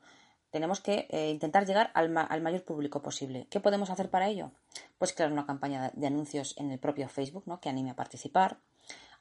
Tenemos 0.52 0.80
que 0.80 1.08
eh, 1.10 1.32
intentar 1.32 1.66
llegar 1.66 1.90
al, 1.96 2.16
al, 2.16 2.42
mayor 2.42 2.64
público 2.64 3.02
posible. 3.02 3.48
¿Qué 3.50 3.60
podemos 3.60 3.90
hacer 3.90 4.12
para 4.12 4.30
ello? 4.30 4.52
Pues 5.00 5.12
crear 5.12 5.32
una 5.32 5.48
campaña 5.48 5.92
de 5.96 6.08
anuncios 6.08 6.54
en 6.58 6.70
el 6.70 6.78
propio 6.78 7.10
Facebook, 7.10 7.44
¿no? 7.48 7.60
Que 7.60 7.70
anime 7.70 7.90
a 7.90 7.96
participar 7.96 8.60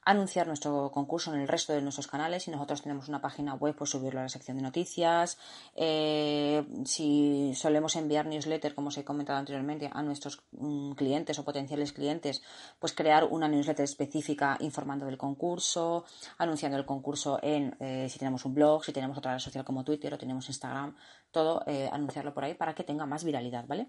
anunciar 0.04 0.46
nuestro 0.46 0.90
concurso 0.90 1.32
en 1.34 1.40
el 1.40 1.48
resto 1.48 1.72
de 1.72 1.82
nuestros 1.82 2.06
canales. 2.06 2.46
y 2.48 2.50
nosotros 2.50 2.82
tenemos 2.82 3.08
una 3.08 3.20
página 3.20 3.54
web, 3.54 3.74
pues 3.76 3.90
subirlo 3.90 4.20
a 4.20 4.24
la 4.24 4.28
sección 4.28 4.56
de 4.56 4.62
noticias. 4.62 5.38
Eh, 5.74 6.64
si 6.84 7.52
solemos 7.54 7.96
enviar 7.96 8.26
newsletter, 8.26 8.74
como 8.74 8.88
os 8.88 8.98
he 8.98 9.04
comentado 9.04 9.38
anteriormente, 9.38 9.90
a 9.92 10.02
nuestros 10.02 10.42
mm, 10.52 10.92
clientes 10.92 11.38
o 11.38 11.44
potenciales 11.44 11.92
clientes, 11.92 12.42
pues 12.78 12.92
crear 12.92 13.24
una 13.24 13.48
newsletter 13.48 13.84
específica 13.84 14.56
informando 14.60 15.06
del 15.06 15.18
concurso, 15.18 16.04
anunciando 16.38 16.78
el 16.78 16.86
concurso 16.86 17.38
en 17.42 17.76
eh, 17.80 18.08
si 18.10 18.18
tenemos 18.18 18.44
un 18.44 18.54
blog, 18.54 18.84
si 18.84 18.92
tenemos 18.92 19.18
otra 19.18 19.32
red 19.32 19.40
social 19.40 19.64
como 19.64 19.84
Twitter 19.84 20.12
o 20.14 20.18
tenemos 20.18 20.48
Instagram, 20.48 20.96
todo 21.30 21.62
eh, 21.66 21.88
anunciarlo 21.92 22.34
por 22.34 22.44
ahí 22.44 22.54
para 22.54 22.74
que 22.74 22.84
tenga 22.84 23.06
más 23.06 23.24
viralidad, 23.24 23.66
¿vale? 23.66 23.88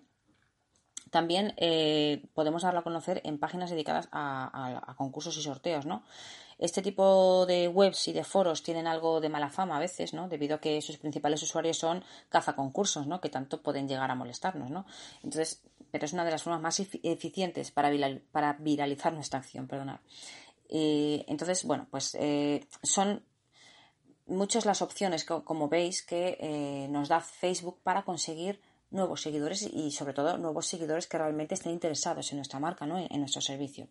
También 1.16 1.54
eh, 1.56 2.26
podemos 2.34 2.64
darlo 2.64 2.82
a 2.82 2.84
conocer 2.84 3.22
en 3.24 3.40
páginas 3.40 3.70
dedicadas 3.70 4.10
a, 4.12 4.94
concursos 4.98 5.38
y 5.38 5.42
sorteos, 5.42 5.86
¿no? 5.86 6.04
Este 6.60 6.82
tipo 6.82 7.46
de 7.46 7.70
webs 7.70 8.10
y 8.10 8.12
de 8.12 8.26
foros 8.26 8.64
tienen 8.64 8.86
algo 8.86 9.22
de 9.22 9.30
mala 9.30 9.50
fama 9.50 9.78
a 9.78 9.80
veces, 9.80 10.14
¿no? 10.14 10.28
Debido 10.28 10.56
a 10.58 10.60
que 10.60 10.82
sus 10.82 10.98
principales 10.98 11.42
usuarios 11.42 11.78
son 11.78 12.04
cazaconcursos, 12.28 13.08
¿no? 13.08 13.22
Que 13.22 13.30
tanto 13.30 13.62
pueden 13.64 13.88
llegar 13.88 14.12
a 14.12 14.16
molestarnos, 14.16 14.70
¿no? 14.70 14.86
Entonces, 15.24 15.64
pero 15.90 16.04
es 16.04 16.12
una 16.12 16.26
de 16.26 16.32
las 16.32 16.44
formas 16.44 16.62
más 16.62 16.82
eficientes 16.82 17.72
para, 17.72 17.90
viralizar 18.60 19.14
nuestra 19.14 19.40
acción, 19.40 19.68
perdonad. 19.70 20.02
entonces, 20.68 21.64
bueno, 21.64 21.88
pues 21.90 22.14
eh, 22.20 22.68
son 22.84 23.24
muchas 24.26 24.66
las 24.66 24.82
opciones, 24.82 25.24
como 25.24 25.70
veis, 25.70 26.04
que 26.04 26.38
eh, 26.42 26.88
nos 26.90 27.08
da 27.08 27.22
Facebook 27.22 27.80
para 27.84 28.04
conseguir 28.04 28.60
nuevos 28.96 29.22
seguidores 29.22 29.62
y 29.62 29.92
sobre 29.92 30.14
todo 30.14 30.38
nuevos 30.38 30.66
seguidores 30.66 31.08
que 31.08 31.18
realmente 31.18 31.54
estén 31.54 31.74
interesados 31.74 32.32
en 32.32 32.38
nuestra 32.38 32.60
marca, 32.60 32.86
¿no? 32.86 32.98
en 32.98 33.20
nuestro 33.20 33.42
servicio. 33.42 33.88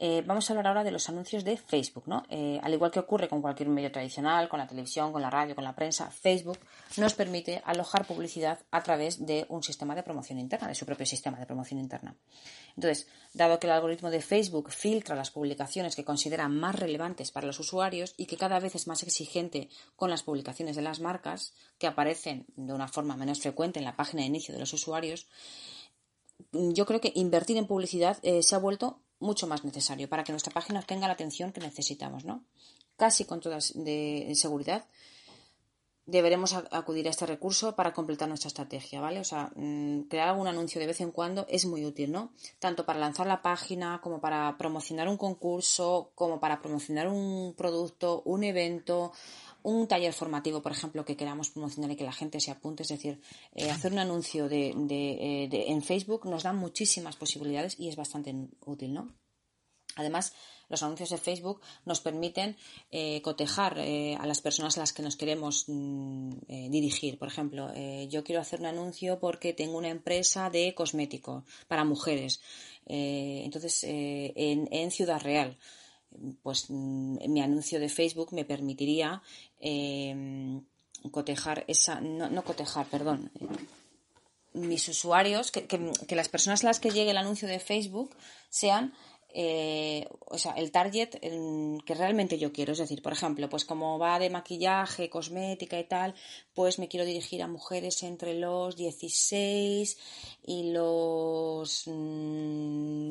Eh, 0.00 0.22
vamos 0.24 0.48
a 0.48 0.52
hablar 0.52 0.68
ahora 0.68 0.84
de 0.84 0.92
los 0.92 1.08
anuncios 1.08 1.42
de 1.44 1.56
Facebook. 1.56 2.04
¿no? 2.06 2.22
Eh, 2.30 2.60
al 2.62 2.72
igual 2.72 2.92
que 2.92 3.00
ocurre 3.00 3.28
con 3.28 3.42
cualquier 3.42 3.68
medio 3.68 3.90
tradicional, 3.90 4.48
con 4.48 4.60
la 4.60 4.66
televisión, 4.68 5.12
con 5.12 5.20
la 5.20 5.30
radio, 5.30 5.56
con 5.56 5.64
la 5.64 5.74
prensa, 5.74 6.10
Facebook 6.10 6.58
nos 6.96 7.14
permite 7.14 7.60
alojar 7.64 8.06
publicidad 8.06 8.60
a 8.70 8.82
través 8.82 9.26
de 9.26 9.44
un 9.48 9.62
sistema 9.62 9.96
de 9.96 10.04
promoción 10.04 10.38
interna, 10.38 10.68
de 10.68 10.76
su 10.76 10.86
propio 10.86 11.04
sistema 11.04 11.38
de 11.38 11.46
promoción 11.46 11.80
interna. 11.80 12.14
Entonces, 12.76 13.08
dado 13.34 13.58
que 13.58 13.66
el 13.66 13.72
algoritmo 13.72 14.10
de 14.10 14.20
Facebook 14.20 14.70
filtra 14.70 15.16
las 15.16 15.32
publicaciones 15.32 15.96
que 15.96 16.04
considera 16.04 16.48
más 16.48 16.76
relevantes 16.76 17.32
para 17.32 17.48
los 17.48 17.58
usuarios 17.58 18.14
y 18.16 18.26
que 18.26 18.36
cada 18.36 18.60
vez 18.60 18.76
es 18.76 18.86
más 18.86 19.02
exigente 19.02 19.68
con 19.96 20.10
las 20.10 20.22
publicaciones 20.22 20.76
de 20.76 20.82
las 20.82 21.00
marcas, 21.00 21.54
que 21.78 21.88
aparecen 21.88 22.46
de 22.54 22.72
una 22.72 22.86
forma 22.86 23.16
menos 23.16 23.40
frecuente 23.40 23.80
en 23.80 23.84
la 23.84 23.96
página 23.96 24.22
de 24.22 24.28
inicio 24.28 24.54
de 24.54 24.60
los 24.60 24.72
usuarios, 24.72 25.26
yo 26.52 26.86
creo 26.86 27.00
que 27.00 27.12
invertir 27.16 27.56
en 27.56 27.66
publicidad 27.66 28.18
eh, 28.22 28.44
se 28.44 28.54
ha 28.54 28.58
vuelto 28.58 29.00
mucho 29.20 29.46
más 29.46 29.64
necesario 29.64 30.08
para 30.08 30.24
que 30.24 30.32
nuestra 30.32 30.52
página 30.52 30.80
obtenga 30.80 31.06
la 31.06 31.14
atención 31.14 31.52
que 31.52 31.60
necesitamos, 31.60 32.24
¿no? 32.24 32.44
Casi 32.96 33.24
con 33.24 33.40
toda 33.40 33.58
de 33.74 34.32
seguridad 34.34 34.84
deberemos 36.08 36.54
acudir 36.54 37.06
a 37.06 37.10
este 37.10 37.26
recurso 37.26 37.76
para 37.76 37.92
completar 37.92 38.28
nuestra 38.28 38.48
estrategia, 38.48 38.98
¿vale? 38.98 39.20
O 39.20 39.24
sea, 39.24 39.52
mm, 39.54 40.08
crear 40.08 40.28
algún 40.28 40.48
anuncio 40.48 40.80
de 40.80 40.86
vez 40.86 41.02
en 41.02 41.12
cuando 41.12 41.46
es 41.50 41.66
muy 41.66 41.84
útil, 41.84 42.10
¿no? 42.10 42.32
Tanto 42.58 42.86
para 42.86 42.98
lanzar 42.98 43.26
la 43.26 43.42
página, 43.42 44.00
como 44.02 44.18
para 44.18 44.56
promocionar 44.56 45.06
un 45.06 45.18
concurso, 45.18 46.10
como 46.14 46.40
para 46.40 46.62
promocionar 46.62 47.08
un 47.08 47.54
producto, 47.54 48.22
un 48.24 48.42
evento, 48.42 49.12
un 49.62 49.88
taller 49.88 50.12
formativo, 50.12 50.62
por 50.62 50.72
ejemplo, 50.72 51.04
que 51.04 51.16
queramos 51.16 51.50
promocionar 51.50 51.90
y 51.90 51.96
que 51.96 52.04
la 52.04 52.12
gente 52.12 52.40
se 52.40 52.50
apunte. 52.50 52.82
Es 52.82 52.88
decir, 52.88 53.20
eh, 53.54 53.70
hacer 53.70 53.92
un 53.92 53.98
anuncio 53.98 54.48
de, 54.48 54.70
eh, 54.70 55.48
de, 55.48 55.68
en 55.68 55.82
Facebook 55.82 56.26
nos 56.26 56.44
da 56.44 56.52
muchísimas 56.52 57.16
posibilidades 57.16 57.78
y 57.78 57.88
es 57.88 57.96
bastante 57.96 58.34
útil, 58.64 58.94
¿no? 58.94 59.08
Además, 59.96 60.32
los 60.68 60.82
anuncios 60.82 61.10
de 61.10 61.18
Facebook 61.18 61.60
nos 61.84 62.00
permiten 62.00 62.56
eh, 62.90 63.20
cotejar 63.22 63.78
eh, 63.78 64.16
a 64.16 64.26
las 64.26 64.40
personas 64.40 64.76
a 64.76 64.80
las 64.80 64.92
que 64.92 65.02
nos 65.02 65.16
queremos 65.16 65.64
mm, 65.66 66.32
eh, 66.48 66.68
dirigir. 66.70 67.18
Por 67.18 67.28
ejemplo, 67.28 67.72
yo 68.08 68.22
quiero 68.24 68.40
hacer 68.40 68.60
un 68.60 68.66
anuncio 68.66 69.18
porque 69.18 69.52
tengo 69.52 69.78
una 69.78 69.88
empresa 69.88 70.50
de 70.50 70.74
cosméticos 70.74 71.44
para 71.66 71.84
mujeres. 71.84 72.40
entonces, 72.86 73.84
en, 73.84 74.90
Ciudad 74.90 75.20
Real, 75.20 75.58
pues 76.42 76.66
mm, 76.68 77.16
mi 77.28 77.40
anuncio 77.40 77.80
de 77.80 77.88
Facebook 77.88 78.32
me 78.32 78.44
permitiría 78.44 79.22
cotejar 81.10 81.64
esa, 81.68 82.00
no, 82.00 82.28
no 82.28 82.42
cotejar, 82.44 82.86
perdón, 82.86 83.30
mis 84.52 84.88
usuarios, 84.88 85.50
que, 85.50 85.66
que, 85.66 86.16
las 86.16 86.28
personas 86.28 86.64
a 86.64 86.68
las 86.68 86.80
que 86.80 86.90
llegue 86.90 87.10
el 87.10 87.16
anuncio 87.16 87.46
de 87.48 87.60
Facebook 87.60 88.10
sean 88.50 88.92
eh, 89.34 90.08
o 90.26 90.38
sea, 90.38 90.52
el 90.52 90.72
target 90.72 91.10
que 91.20 91.94
realmente 91.94 92.38
yo 92.38 92.52
quiero. 92.52 92.72
Es 92.72 92.78
decir, 92.78 93.02
por 93.02 93.12
ejemplo, 93.12 93.48
pues 93.48 93.64
como 93.64 93.98
va 93.98 94.18
de 94.18 94.30
maquillaje, 94.30 95.10
cosmética 95.10 95.78
y 95.78 95.84
tal, 95.84 96.14
pues 96.54 96.78
me 96.78 96.88
quiero 96.88 97.04
dirigir 97.04 97.42
a 97.42 97.46
mujeres 97.46 98.02
entre 98.02 98.34
los 98.34 98.76
16 98.76 99.98
y 100.46 100.72
los 100.72 101.84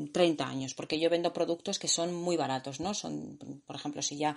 30 0.08 0.46
mm, 0.46 0.50
años, 0.50 0.74
porque 0.74 1.00
yo 1.00 1.10
vendo 1.10 1.34
productos 1.34 1.78
que 1.80 1.88
son 1.88 2.13
muy 2.13 2.38
baratos, 2.38 2.80
¿no? 2.80 2.93
Son, 2.93 3.38
por 3.65 3.76
ejemplo, 3.76 4.02
si 4.02 4.17
ya 4.17 4.36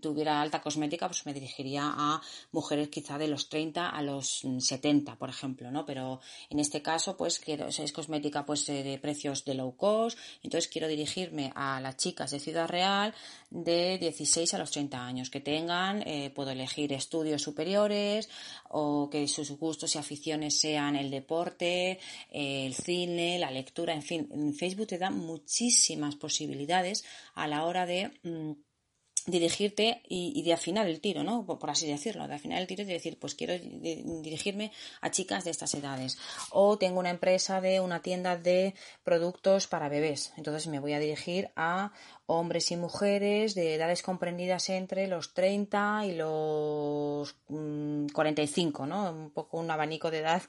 tuviera 0.00 0.40
alta 0.40 0.62
cosmética, 0.62 1.08
pues 1.08 1.26
me 1.26 1.34
dirigiría 1.34 1.82
a 1.84 2.22
mujeres 2.52 2.88
quizá 2.88 3.18
de 3.18 3.28
los 3.28 3.48
30 3.48 3.88
a 3.88 4.02
los 4.02 4.42
70, 4.58 5.16
por 5.16 5.28
ejemplo, 5.28 5.70
¿no? 5.70 5.84
Pero 5.84 6.20
en 6.48 6.60
este 6.60 6.82
caso, 6.82 7.16
pues 7.16 7.40
quiero, 7.40 7.68
es 7.68 7.92
cosmética 7.92 8.46
pues 8.46 8.66
de 8.66 8.98
precios 9.02 9.44
de 9.44 9.54
low 9.54 9.76
cost, 9.76 10.18
entonces 10.42 10.68
quiero 10.68 10.88
dirigir 10.88 11.00
dirigirme 11.10 11.52
a 11.54 11.80
las 11.80 11.96
chicas 11.96 12.30
de 12.30 12.40
Ciudad 12.40 12.68
Real 12.68 13.14
de 13.50 13.98
16 13.98 14.54
a 14.54 14.58
los 14.58 14.70
30 14.70 15.04
años, 15.04 15.30
que 15.30 15.40
tengan, 15.40 16.02
eh, 16.06 16.30
puedo 16.30 16.50
elegir 16.50 16.92
estudios 16.92 17.42
superiores 17.42 18.28
o 18.68 19.10
que 19.10 19.26
sus 19.28 19.50
gustos 19.50 19.94
y 19.94 19.98
aficiones 19.98 20.58
sean 20.58 20.96
el 20.96 21.10
deporte, 21.10 21.98
el 22.30 22.74
cine, 22.74 23.38
la 23.38 23.50
lectura, 23.50 23.92
en 23.94 24.02
fin, 24.02 24.54
Facebook 24.54 24.86
te 24.86 24.98
da 24.98 25.10
muchísimas 25.10 26.16
posibilidades 26.16 27.04
a 27.34 27.46
la 27.46 27.64
hora 27.64 27.86
de... 27.86 28.12
Mm, 28.22 28.52
dirigirte 29.26 30.02
y, 30.08 30.42
de 30.42 30.52
afinar 30.52 30.86
el 30.86 31.00
tiro, 31.00 31.22
¿no? 31.22 31.44
Por, 31.44 31.70
así 31.70 31.86
decirlo, 31.86 32.26
de 32.28 32.34
afinar 32.34 32.60
el 32.60 32.66
tiro 32.66 32.82
y 32.82 32.86
de 32.86 32.94
decir, 32.94 33.18
pues 33.18 33.34
quiero 33.34 33.54
dirigirme 33.58 34.72
a 35.00 35.10
chicas 35.10 35.44
de 35.44 35.50
estas 35.50 35.74
edades. 35.74 36.18
O 36.50 36.78
tengo 36.78 37.00
una 37.00 37.10
empresa 37.10 37.60
de 37.60 37.80
una 37.80 38.02
tienda 38.02 38.36
de 38.36 38.74
productos 39.04 39.66
para 39.66 39.88
bebés, 39.88 40.32
entonces 40.36 40.66
me 40.66 40.80
voy 40.80 40.92
a 40.92 40.98
dirigir 40.98 41.50
a 41.56 41.92
hombres 42.26 42.70
y 42.70 42.76
mujeres 42.76 43.54
de 43.54 43.74
edades 43.74 44.02
comprendidas 44.02 44.68
entre 44.70 45.08
los 45.08 45.34
30 45.34 46.06
y 46.06 46.14
los 46.14 47.34
45, 48.12 48.84
mm, 48.84 48.88
¿no? 48.88 49.10
Un 49.10 49.30
poco 49.30 49.58
un 49.58 49.70
abanico 49.70 50.10
de 50.10 50.18
edad 50.18 50.42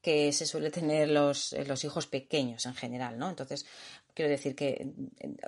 que 0.00 0.32
se 0.32 0.46
suele 0.46 0.70
tener 0.70 1.08
los, 1.08 1.56
los 1.66 1.82
hijos 1.82 2.06
pequeños 2.06 2.66
en 2.66 2.74
general, 2.74 3.18
¿no? 3.18 3.30
Entonces, 3.30 3.64
Quiero 4.14 4.30
decir 4.30 4.54
que 4.54 4.86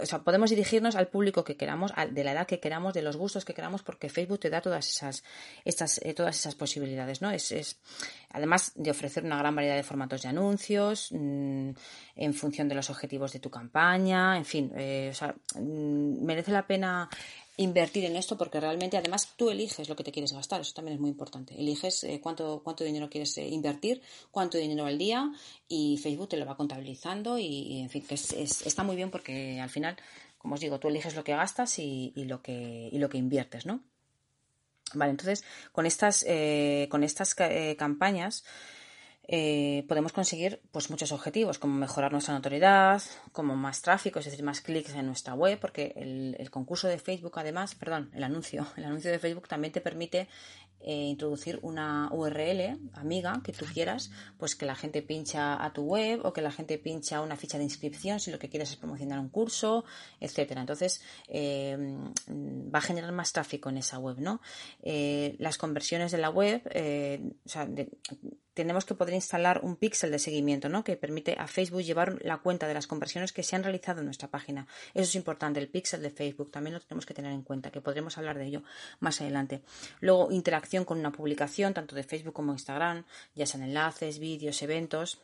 o 0.00 0.07
sea, 0.07 0.20
podemos 0.20 0.50
dirigirnos 0.50 0.96
al 0.96 1.07
público 1.09 1.44
que 1.44 1.57
queramos, 1.57 1.92
de 2.11 2.24
la 2.24 2.33
edad 2.33 2.46
que 2.46 2.59
queramos, 2.59 2.94
de 2.94 3.02
los 3.02 3.16
gustos 3.16 3.44
que 3.44 3.55
queramos, 3.55 3.83
porque 3.83 4.09
Facebook 4.09 4.40
te 4.40 4.50
da 4.50 4.61
todas 4.61 4.88
esas, 4.88 5.22
estas, 5.64 6.00
eh, 6.05 6.14
todas 6.14 6.37
esas 6.37 6.57
posibilidades, 6.57 7.22
¿no? 7.22 7.31
Es, 7.31 7.52
es, 7.52 7.79
además 8.31 8.72
de 8.74 8.90
ofrecer 8.90 9.24
una 9.24 9.38
gran 9.38 9.55
variedad 9.55 9.76
de 9.76 9.85
formatos 9.85 10.22
de 10.22 10.29
anuncios, 10.29 11.12
mm, 11.12 11.70
en 12.16 12.35
función 12.35 12.68
de 12.68 12.74
los 12.74 12.90
objetivos 12.90 13.33
de 13.33 13.38
tu 13.38 13.50
campaña, 13.50 14.37
en 14.37 14.44
fin, 14.44 14.72
eh, 14.76 15.11
o 15.12 15.14
sea, 15.14 15.35
mm, 15.55 16.24
merece 16.24 16.50
la 16.50 16.66
pena 16.66 17.09
invertir 17.56 18.04
en 18.04 18.16
esto 18.16 18.36
porque 18.36 18.60
realmente 18.60 18.96
además 18.96 19.32
tú 19.36 19.50
eliges 19.50 19.88
lo 19.88 19.96
que 19.96 20.04
te 20.04 20.12
quieres 20.12 20.32
gastar, 20.32 20.60
eso 20.60 20.74
también 20.74 20.96
es 20.96 21.00
muy 21.00 21.10
importante. 21.10 21.54
Eliges 21.58 22.04
eh, 22.04 22.20
cuánto, 22.22 22.60
cuánto 22.62 22.84
dinero 22.84 23.08
quieres 23.08 23.36
eh, 23.38 23.48
invertir, 23.48 24.02
cuánto 24.30 24.58
dinero 24.58 24.84
al 24.84 24.98
día 24.98 25.32
y 25.68 25.96
Facebook 25.98 26.28
te 26.28 26.36
lo 26.36 26.46
va 26.46 26.56
contabilizando 26.56 27.38
y, 27.38 27.80
en 27.80 27.90
fin, 27.90 28.04
que 28.06 28.14
está 28.14 28.82
muy 28.82 28.96
bien 28.96 29.10
porque 29.10 29.60
al 29.60 29.70
final, 29.70 29.96
como 30.38 30.54
os 30.54 30.60
digo, 30.60 30.78
tú 30.78 30.88
eliges 30.88 31.16
lo 31.16 31.24
que 31.24 31.32
gastas 31.32 31.78
y, 31.78 32.12
lo, 32.16 32.42
que, 32.42 32.88
y 32.92 32.98
lo 32.98 33.08
que 33.08 33.18
inviertes, 33.18 33.64
¿no? 33.64 33.82
Vale, 34.94 35.10
entonces 35.10 35.42
con 35.72 35.84
estas, 35.84 36.24
eh, 36.28 36.86
con 36.90 37.02
estas 37.02 37.34
campañas 37.34 38.44
eh, 39.28 39.84
podemos 39.88 40.12
conseguir 40.12 40.60
pues, 40.70 40.88
muchos 40.88 41.10
objetivos, 41.10 41.58
como 41.58 41.74
mejorar 41.74 42.12
nuestra 42.12 42.34
notoriedad, 42.34 43.02
como 43.32 43.56
más 43.56 43.82
tráfico, 43.82 44.20
es 44.20 44.26
decir, 44.26 44.44
más 44.44 44.60
clics 44.60 44.94
en 44.94 45.06
nuestra 45.06 45.34
web, 45.34 45.58
porque 45.58 45.92
el, 45.96 46.48
concurso 46.50 46.86
de 46.86 46.98
Facebook, 46.98 47.32
además, 47.36 47.74
perdón, 47.74 48.10
el 48.14 48.22
anuncio, 48.22 48.66
el 48.76 48.84
anuncio 48.84 49.10
de 49.10 49.18
Facebook 49.18 49.48
también 49.48 49.72
te 49.72 49.80
permite 49.80 50.28
eh, 50.80 50.92
introducir 50.92 51.58
una 51.62 52.08
URL 52.12 52.78
amiga 52.92 53.40
que 53.42 53.52
tú 53.52 53.64
quieras, 53.64 54.12
pues 54.38 54.54
que 54.54 54.64
la 54.64 54.76
gente 54.76 55.02
pincha 55.02 55.64
a 55.64 55.72
tu 55.72 55.82
web 55.82 56.20
o 56.24 56.32
que 56.32 56.42
la 56.42 56.52
gente 56.52 56.78
pincha 56.78 57.20
una 57.20 57.34
ficha 57.34 57.58
de 57.58 57.64
inscripción 57.64 58.20
si 58.20 58.30
lo 58.30 58.38
que 58.38 58.48
quieres 58.48 58.70
es 58.70 58.76
promocionar 58.76 59.18
un 59.18 59.30
curso, 59.30 59.84
etcétera. 60.20 60.60
Entonces 60.60 61.02
eh, 61.26 61.76
va 62.28 62.78
a 62.78 62.82
generar 62.82 63.10
más 63.10 63.32
tráfico 63.32 63.70
en 63.70 63.78
esa 63.78 63.98
web, 63.98 64.18
¿no? 64.20 64.40
las 64.84 65.58
conversiones 65.58 66.12
de 66.12 66.18
la 66.18 66.30
web, 66.30 66.62
o 66.64 67.48
sea, 67.48 67.66
de, 67.66 67.90
tenemos 68.56 68.86
que 68.86 68.94
poder 68.94 69.12
instalar 69.12 69.60
un 69.62 69.76
píxel 69.76 70.10
de 70.10 70.18
seguimiento, 70.18 70.70
¿no? 70.70 70.82
Que 70.82 70.96
permite 70.96 71.36
a 71.38 71.46
Facebook 71.46 71.82
llevar 71.82 72.24
la 72.24 72.38
cuenta 72.38 72.66
de 72.66 72.72
las 72.72 72.86
conversiones 72.86 73.34
que 73.34 73.42
se 73.42 73.54
han 73.54 73.62
realizado 73.62 74.00
en 74.00 74.06
nuestra 74.06 74.28
página. 74.28 74.66
Eso 74.94 75.04
es 75.04 75.14
importante, 75.14 75.60
el 75.60 75.68
píxel 75.68 76.00
de 76.00 76.08
Facebook 76.08 76.50
también 76.50 76.72
lo 76.72 76.80
tenemos 76.80 77.04
que 77.04 77.12
tener 77.12 77.32
en 77.32 77.42
cuenta, 77.42 77.70
que 77.70 77.82
podremos 77.82 78.16
hablar 78.16 78.38
de 78.38 78.46
ello 78.46 78.62
más 78.98 79.20
adelante. 79.20 79.60
Luego, 80.00 80.32
interacción 80.32 80.86
con 80.86 80.98
una 80.98 81.12
publicación, 81.12 81.74
tanto 81.74 81.94
de 81.94 82.02
Facebook 82.02 82.32
como 82.32 82.52
Instagram, 82.52 83.04
ya 83.34 83.44
sean 83.44 83.62
enlaces, 83.62 84.18
vídeos, 84.18 84.62
eventos 84.62 85.20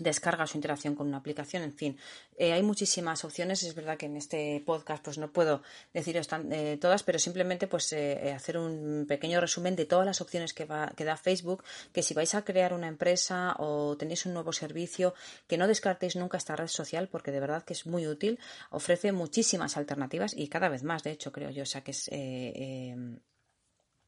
descarga 0.00 0.46
su 0.46 0.56
interacción 0.56 0.94
con 0.94 1.06
una 1.06 1.18
aplicación, 1.18 1.62
en 1.62 1.74
fin, 1.74 1.98
eh, 2.36 2.52
hay 2.52 2.62
muchísimas 2.62 3.24
opciones. 3.24 3.62
Es 3.62 3.74
verdad 3.74 3.96
que 3.96 4.06
en 4.06 4.16
este 4.16 4.62
podcast 4.64 5.04
pues 5.04 5.18
no 5.18 5.30
puedo 5.30 5.62
deciros 5.92 6.28
eh, 6.50 6.78
todas, 6.80 7.02
pero 7.02 7.18
simplemente 7.18 7.66
pues 7.66 7.92
eh, 7.92 8.32
hacer 8.34 8.58
un 8.58 9.04
pequeño 9.06 9.40
resumen 9.40 9.76
de 9.76 9.84
todas 9.84 10.06
las 10.06 10.20
opciones 10.20 10.54
que, 10.54 10.64
va, 10.64 10.92
que 10.96 11.04
da 11.04 11.16
Facebook, 11.16 11.62
que 11.92 12.02
si 12.02 12.14
vais 12.14 12.34
a 12.34 12.44
crear 12.44 12.72
una 12.72 12.88
empresa 12.88 13.54
o 13.58 13.96
tenéis 13.96 14.26
un 14.26 14.34
nuevo 14.34 14.52
servicio, 14.52 15.14
que 15.46 15.58
no 15.58 15.68
descartéis 15.68 16.16
nunca 16.16 16.38
esta 16.38 16.56
red 16.56 16.68
social 16.68 17.08
porque 17.08 17.30
de 17.30 17.40
verdad 17.40 17.62
que 17.62 17.74
es 17.74 17.86
muy 17.86 18.06
útil, 18.06 18.38
ofrece 18.70 19.12
muchísimas 19.12 19.76
alternativas 19.76 20.34
y 20.34 20.48
cada 20.48 20.68
vez 20.68 20.82
más, 20.82 21.02
de 21.02 21.12
hecho, 21.12 21.30
creo 21.30 21.50
yo, 21.50 21.62
o 21.62 21.66
sea 21.66 21.82
que 21.82 21.90
es 21.90 22.10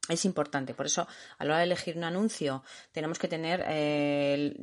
es 0.09 0.25
importante. 0.25 0.73
Por 0.73 0.85
eso, 0.85 1.07
a 1.37 1.45
la 1.45 1.51
hora 1.51 1.59
de 1.59 1.65
elegir 1.65 1.97
un 1.97 2.03
anuncio, 2.03 2.63
tenemos 2.91 3.19
que 3.19 3.27
tener 3.27 3.63
eh, 3.67 4.53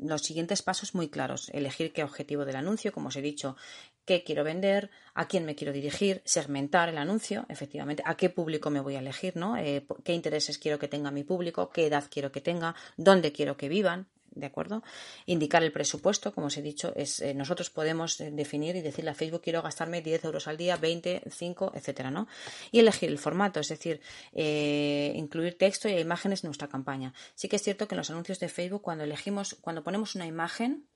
los 0.00 0.22
siguientes 0.22 0.62
pasos 0.62 0.94
muy 0.94 1.08
claros. 1.08 1.48
Elegir 1.50 1.92
qué 1.92 2.02
objetivo 2.02 2.44
del 2.44 2.56
anuncio, 2.56 2.92
como 2.92 3.08
os 3.08 3.16
he 3.16 3.22
dicho, 3.22 3.56
qué 4.04 4.24
quiero 4.24 4.42
vender, 4.42 4.90
a 5.14 5.28
quién 5.28 5.44
me 5.44 5.54
quiero 5.54 5.72
dirigir, 5.72 6.22
segmentar 6.24 6.88
el 6.88 6.98
anuncio, 6.98 7.46
efectivamente, 7.48 8.02
a 8.04 8.16
qué 8.16 8.30
público 8.30 8.70
me 8.70 8.80
voy 8.80 8.96
a 8.96 8.98
elegir, 8.98 9.36
¿no? 9.36 9.56
Eh, 9.56 9.86
qué 10.02 10.12
intereses 10.12 10.58
quiero 10.58 10.80
que 10.80 10.88
tenga 10.88 11.12
mi 11.12 11.22
público, 11.22 11.70
qué 11.70 11.86
edad 11.86 12.04
quiero 12.10 12.32
que 12.32 12.40
tenga, 12.40 12.74
dónde 12.96 13.30
quiero 13.30 13.56
que 13.56 13.68
vivan, 13.68 14.08
¿de 14.32 14.46
acuerdo? 14.46 14.82
Indicar 15.26 15.62
el 15.62 15.72
presupuesto, 15.72 16.32
como 16.32 16.48
os 16.48 16.56
he 16.56 16.62
dicho, 16.62 16.92
es, 16.96 17.20
eh, 17.20 17.34
nosotros 17.34 17.70
podemos 17.70 18.20
eh, 18.20 18.30
definir 18.30 18.76
y 18.76 18.80
decirle 18.80 19.10
a 19.10 19.14
Facebook 19.14 19.42
quiero 19.42 19.62
gastarme 19.62 20.02
10 20.02 20.24
euros 20.24 20.48
al 20.48 20.56
día, 20.56 20.76
20, 20.76 21.22
5, 21.30 21.72
etcétera, 21.74 22.10
¿no? 22.10 22.28
Y 22.70 22.78
elegir 22.78 23.08
el 23.08 23.18
formato, 23.18 23.60
es 23.60 23.68
decir, 23.68 24.00
eh, 24.32 25.12
incluir 25.16 25.58
texto 25.58 25.88
y 25.88 25.98
imágenes 25.98 26.44
en 26.44 26.48
nuestra 26.48 26.68
campaña. 26.68 27.12
Sí 27.34 27.48
que 27.48 27.56
es 27.56 27.62
cierto 27.62 27.88
que 27.88 27.94
en 27.94 27.98
los 27.98 28.10
anuncios 28.10 28.40
de 28.40 28.48
Facebook, 28.48 28.82
cuando 28.82 29.04
elegimos, 29.04 29.56
cuando 29.60 29.82
ponemos 29.82 30.14
una 30.14 30.26
imagen, 30.26 30.86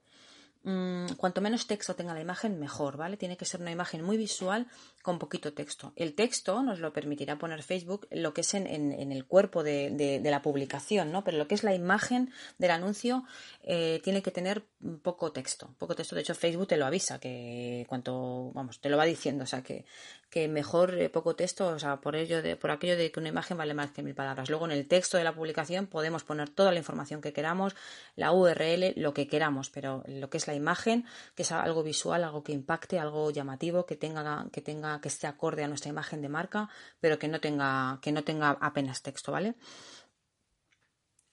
Mm, 0.66 1.16
cuanto 1.18 1.42
menos 1.42 1.66
texto 1.66 1.94
tenga 1.94 2.14
la 2.14 2.22
imagen, 2.22 2.58
mejor, 2.58 2.96
¿vale? 2.96 3.18
Tiene 3.18 3.36
que 3.36 3.44
ser 3.44 3.60
una 3.60 3.70
imagen 3.70 4.02
muy 4.02 4.16
visual 4.16 4.66
con 5.02 5.18
poquito 5.18 5.52
texto. 5.52 5.92
El 5.94 6.14
texto 6.14 6.62
nos 6.62 6.80
lo 6.80 6.90
permitirá 6.90 7.36
poner 7.36 7.62
Facebook 7.62 8.08
lo 8.10 8.32
que 8.32 8.40
es 8.40 8.54
en, 8.54 8.66
el 8.66 9.26
cuerpo 9.26 9.62
de, 9.62 10.20
la 10.24 10.40
publicación, 10.40 11.12
¿no? 11.12 11.22
Pero 11.22 11.36
lo 11.36 11.46
que 11.46 11.54
es 11.54 11.64
la 11.64 11.74
imagen 11.74 12.32
del 12.56 12.70
anuncio 12.70 13.24
eh, 13.62 14.00
tiene 14.02 14.22
que 14.22 14.30
tener 14.30 14.64
poco 15.02 15.32
texto. 15.32 15.74
Poco 15.78 15.94
texto, 15.94 16.14
de 16.14 16.22
hecho, 16.22 16.34
Facebook 16.34 16.68
te 16.68 16.78
lo 16.78 16.86
avisa, 16.86 17.18
que 17.18 17.84
cuanto, 17.86 18.50
vamos, 18.54 18.80
te 18.80 18.88
lo 18.88 18.96
va 18.96 19.04
diciendo, 19.04 19.44
o 19.44 19.46
sea, 19.46 19.62
que, 19.62 19.84
que 20.30 20.48
mejor 20.48 20.98
eh, 20.98 21.10
poco 21.10 21.36
texto, 21.36 21.68
o 21.68 21.78
sea, 21.78 22.00
por 22.00 22.16
ello 22.16 22.40
de, 22.40 22.56
por 22.56 22.70
aquello 22.70 22.96
de 22.96 23.12
que 23.12 23.20
una 23.20 23.28
imagen 23.28 23.58
vale 23.58 23.74
más 23.74 23.90
que 23.90 24.02
mil 24.02 24.14
palabras. 24.14 24.48
Luego 24.48 24.64
en 24.64 24.72
el 24.72 24.88
texto 24.88 25.18
de 25.18 25.24
la 25.24 25.34
publicación 25.34 25.86
podemos 25.86 26.24
poner 26.24 26.48
toda 26.48 26.72
la 26.72 26.78
información 26.78 27.20
que 27.20 27.34
queramos, 27.34 27.76
la 28.16 28.32
URL, 28.32 28.94
lo 28.96 29.12
que 29.12 29.28
queramos, 29.28 29.68
pero 29.68 30.02
lo 30.06 30.30
que 30.30 30.38
es 30.38 30.46
la 30.46 30.53
imagen, 30.56 31.04
que 31.34 31.42
es 31.42 31.52
algo 31.52 31.82
visual, 31.82 32.24
algo 32.24 32.42
que 32.42 32.52
impacte, 32.52 32.98
algo 32.98 33.30
llamativo, 33.30 33.86
que 33.86 33.96
tenga, 33.96 34.46
que 34.52 34.60
tenga, 34.60 35.00
que 35.00 35.08
esté 35.08 35.26
acorde 35.26 35.64
a 35.64 35.68
nuestra 35.68 35.90
imagen 35.90 36.22
de 36.22 36.28
marca, 36.28 36.68
pero 37.00 37.18
que 37.18 37.28
no 37.28 37.40
tenga, 37.40 37.98
que 38.02 38.12
no 38.12 38.24
tenga 38.24 38.50
apenas 38.60 39.02
texto, 39.02 39.32
¿vale? 39.32 39.54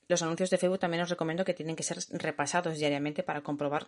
Los 0.07 0.21
anuncios 0.21 0.49
de 0.49 0.57
Facebook 0.57 0.79
también 0.79 1.03
os 1.03 1.09
recomiendo 1.09 1.45
que 1.45 1.53
tienen 1.53 1.75
que 1.75 1.83
ser 1.83 1.99
repasados 2.11 2.77
diariamente 2.77 3.23
para 3.23 3.41
comprobar 3.41 3.87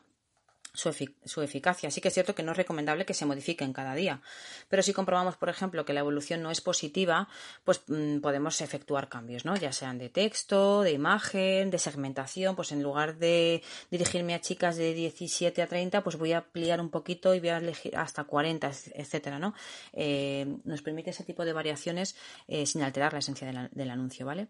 su, 0.74 1.42
eficacia. 1.42 1.92
Sí 1.92 2.02
que 2.02 2.08
es 2.08 2.14
cierto 2.14 2.34
que 2.34 2.42
no 2.42 2.52
es 2.52 2.58
recomendable 2.58 3.06
que 3.06 3.14
se 3.14 3.26
modifiquen 3.26 3.74
cada 3.74 3.94
día, 3.94 4.22
pero 4.70 4.82
si 4.82 4.92
comprobamos, 4.92 5.38
por 5.38 5.50
ejemplo, 5.50 5.86
que 5.86 5.94
la 5.94 6.00
evolución 6.00 6.42
no 6.42 6.50
es 6.50 6.62
positiva, 6.62 7.28
pues 7.64 7.84
mm, 7.88 8.20
podemos 8.20 8.60
efectuar 8.62 9.08
cambios, 9.08 9.46
¿no? 9.46 9.56
Ya 9.56 9.72
sean 9.72 10.00
de 10.00 10.10
texto, 10.10 10.82
de 10.82 10.92
imagen, 10.92 11.70
de 11.70 11.78
segmentación, 11.78 12.56
pues 12.56 12.72
en 12.72 12.82
lugar 12.82 13.18
de 13.18 13.62
dirigirme 13.92 14.34
a 14.34 14.42
chicas 14.42 14.76
de 14.76 14.94
17 14.94 15.62
a 15.62 15.68
30, 15.68 16.04
pues 16.04 16.18
voy 16.18 16.34
a 16.34 16.40
ampliar 16.40 16.82
un 16.82 16.90
poquito 16.90 17.36
y 17.36 17.40
voy 17.40 17.50
a 17.50 17.58
elegir 17.58 17.96
hasta 17.96 18.24
40, 18.24 18.72
etcétera, 18.96 19.38
¿no? 19.38 19.54
Eh, 19.94 20.58
nos 20.64 20.82
permite 20.82 21.12
ese 21.12 21.24
tipo 21.24 21.46
de 21.46 21.54
variaciones 21.54 22.16
eh, 22.48 22.66
sin 22.66 22.82
alterar 22.82 23.14
la 23.14 23.20
esencia 23.20 23.70
del 23.72 23.92
anuncio, 23.92 24.26
¿vale? 24.26 24.48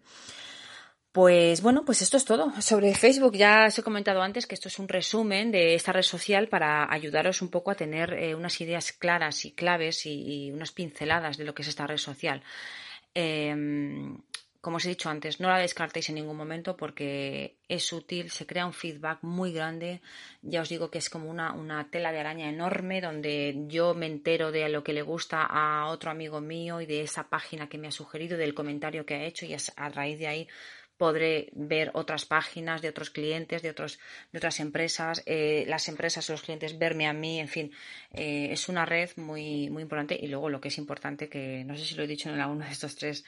Pues 1.14 1.62
bueno, 1.62 1.86
pues 1.86 2.02
esto 2.02 2.18
es 2.18 2.26
todo. 2.26 2.60
Sobre 2.60 2.96
Facebook 2.96 3.36
ya 3.36 3.68
os 3.68 3.78
he 3.78 3.84
comentado 3.84 4.24
antes 4.24 4.48
que 4.48 4.56
esto 4.56 4.68
es 4.68 4.80
un 4.80 4.88
resumen 4.88 5.52
de 5.52 5.76
esta 5.76 5.92
red 5.92 6.02
social 6.02 6.48
para 6.48 6.92
ayudaros 6.92 7.44
un 7.44 7.50
poco 7.50 7.70
a 7.70 7.76
tener 7.76 8.14
eh, 8.14 8.34
unas 8.34 8.60
ideas 8.62 8.92
claras 8.92 9.46
y 9.46 9.52
claves 9.52 10.08
y, 10.08 10.50
unas 10.52 10.72
pinceladas 10.72 11.38
de 11.38 11.46
lo 11.46 11.54
que 11.54 11.62
es 11.62 11.68
esta 11.68 11.86
red 11.86 11.98
social. 11.98 12.42
Em, 13.14 14.18
como 14.60 14.78
os 14.78 14.86
he 14.86 14.90
dicho 14.90 15.10
antes, 15.10 15.40
no 15.40 15.50
la 15.50 15.60
descartéis 15.60 16.10
en 16.10 16.16
ningún 16.16 16.38
momento 16.38 16.76
porque 16.76 17.58
es 17.68 17.94
útil, 17.94 18.32
se 18.32 18.48
crea 18.48 18.66
un 18.66 18.74
feedback 18.74 19.20
muy 19.22 19.54
grande. 19.54 20.02
Ya 20.42 20.62
os 20.62 20.70
digo 20.70 20.90
que 20.90 20.98
es 20.98 21.12
como 21.12 21.30
una, 21.30 21.54
una, 21.54 21.92
tela 21.92 22.12
de 22.12 22.22
araña 22.22 22.50
enorme 22.50 23.02
donde 23.02 23.66
yo 23.68 23.94
me 23.94 24.08
entero 24.08 24.52
de 24.52 24.68
lo 24.70 24.84
que 24.84 24.94
le 24.94 25.04
gusta 25.04 25.44
a 25.44 25.90
otro 25.90 26.10
amigo 26.10 26.42
mío 26.42 26.82
y 26.82 26.88
de 26.88 27.02
esa 27.02 27.30
página 27.30 27.70
que 27.70 27.78
me 27.78 27.90
ha 27.90 27.92
sugerido, 27.92 28.36
del 28.36 28.56
comentario 28.56 29.06
que 29.06 29.14
ha 29.14 29.26
hecho 29.26 29.46
y 29.46 29.54
a 29.54 29.90
raíz 29.90 30.18
de 30.18 30.28
ahí 30.28 30.48
podré 31.04 31.50
ver 31.52 31.92
otras 31.96 32.24
páginas 32.24 32.82
de 32.82 32.88
otros 32.88 33.10
clientes, 33.10 33.62
de, 33.62 33.72
otros, 33.72 34.00
de 34.32 34.38
otras 34.38 34.62
empresas, 34.62 35.22
eh, 35.26 35.66
las 35.68 35.90
empresas 35.90 36.30
o 36.30 36.32
los 36.32 36.44
clientes 36.44 36.80
verme 36.80 37.08
a 37.08 37.12
mí, 37.12 37.42
en 37.42 37.50
fin, 37.50 37.74
eh, 38.14 38.48
es 38.52 38.70
una 38.70 38.86
red 38.86 39.10
muy, 39.18 39.70
muy 39.70 39.84
importante. 39.84 40.18
Y 40.18 40.28
luego 40.28 40.48
lo 40.48 40.62
que 40.62 40.70
es 40.70 40.78
importante, 40.78 41.28
que 41.28 41.66
no 41.66 41.76
sé 41.76 41.84
si 41.84 41.96
lo 41.96 42.04
he 42.04 42.08
dicho 42.08 42.30
en 42.30 42.40
alguno 42.40 42.64
de 42.64 42.72
estos 42.72 42.96
tres 42.96 43.26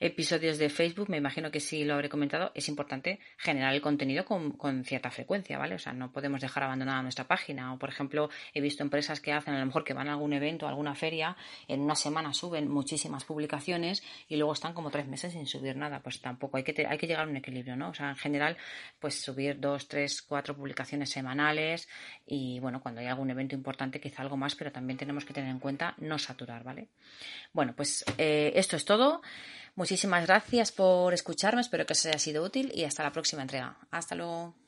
episodios 0.00 0.58
de 0.58 0.68
Facebook, 0.68 1.08
me 1.08 1.16
imagino 1.16 1.50
que 1.50 1.60
sí 1.60 1.84
lo 1.84 1.94
habré 1.94 2.10
comentado, 2.10 2.52
es 2.54 2.68
importante 2.68 3.20
generar 3.38 3.72
el 3.72 3.80
contenido 3.80 4.26
con, 4.26 4.50
con 4.50 4.84
cierta 4.84 5.10
frecuencia, 5.10 5.56
¿vale? 5.56 5.76
O 5.76 5.78
sea, 5.78 5.94
no 5.94 6.12
podemos 6.12 6.42
dejar 6.42 6.64
abandonada 6.64 7.00
nuestra 7.00 7.26
página. 7.26 7.72
O, 7.72 7.78
por 7.78 7.88
ejemplo, 7.88 8.28
he 8.52 8.60
visto 8.60 8.82
empresas 8.82 9.20
que 9.20 9.32
hacen 9.32 9.54
a 9.54 9.60
lo 9.60 9.64
mejor 9.64 9.82
que 9.82 9.94
van 9.94 10.08
a 10.08 10.12
algún 10.12 10.34
evento, 10.34 10.66
a 10.66 10.68
alguna 10.68 10.94
feria, 10.94 11.38
en 11.68 11.80
una 11.80 11.94
semana 11.94 12.34
suben 12.34 12.68
muchísimas 12.68 13.24
publicaciones 13.24 14.02
y 14.28 14.36
luego 14.36 14.52
están 14.52 14.74
como 14.74 14.90
tres 14.90 15.06
meses 15.06 15.32
sin 15.32 15.46
subir 15.46 15.74
nada, 15.74 16.00
pues 16.00 16.20
tampoco 16.20 16.58
hay 16.58 16.64
que, 16.64 16.86
hay 16.86 16.98
que 16.98 17.13
llegar 17.14 17.28
a 17.28 17.30
un 17.30 17.36
equilibrio, 17.36 17.76
¿no? 17.76 17.90
O 17.90 17.94
sea, 17.94 18.10
en 18.10 18.16
general, 18.16 18.56
pues 18.98 19.20
subir 19.20 19.58
dos, 19.60 19.88
tres, 19.88 20.22
cuatro 20.22 20.56
publicaciones 20.56 21.10
semanales 21.10 21.88
y, 22.26 22.60
bueno, 22.60 22.80
cuando 22.80 23.00
hay 23.00 23.06
algún 23.06 23.30
evento 23.30 23.54
importante, 23.54 24.00
quizá 24.00 24.22
algo 24.22 24.36
más, 24.36 24.54
pero 24.54 24.72
también 24.72 24.98
tenemos 24.98 25.24
que 25.24 25.32
tener 25.32 25.50
en 25.50 25.58
cuenta 25.58 25.94
no 25.98 26.18
saturar, 26.18 26.64
¿vale? 26.64 26.88
Bueno, 27.52 27.74
pues 27.76 28.04
eh, 28.18 28.52
esto 28.54 28.76
es 28.76 28.84
todo. 28.84 29.22
Muchísimas 29.76 30.26
gracias 30.26 30.70
por 30.70 31.14
escucharme, 31.14 31.60
espero 31.60 31.86
que 31.86 31.94
os 31.94 32.06
haya 32.06 32.18
sido 32.18 32.44
útil 32.44 32.70
y 32.74 32.84
hasta 32.84 33.02
la 33.02 33.12
próxima 33.12 33.42
entrega. 33.42 33.76
Hasta 33.90 34.14
luego. 34.14 34.63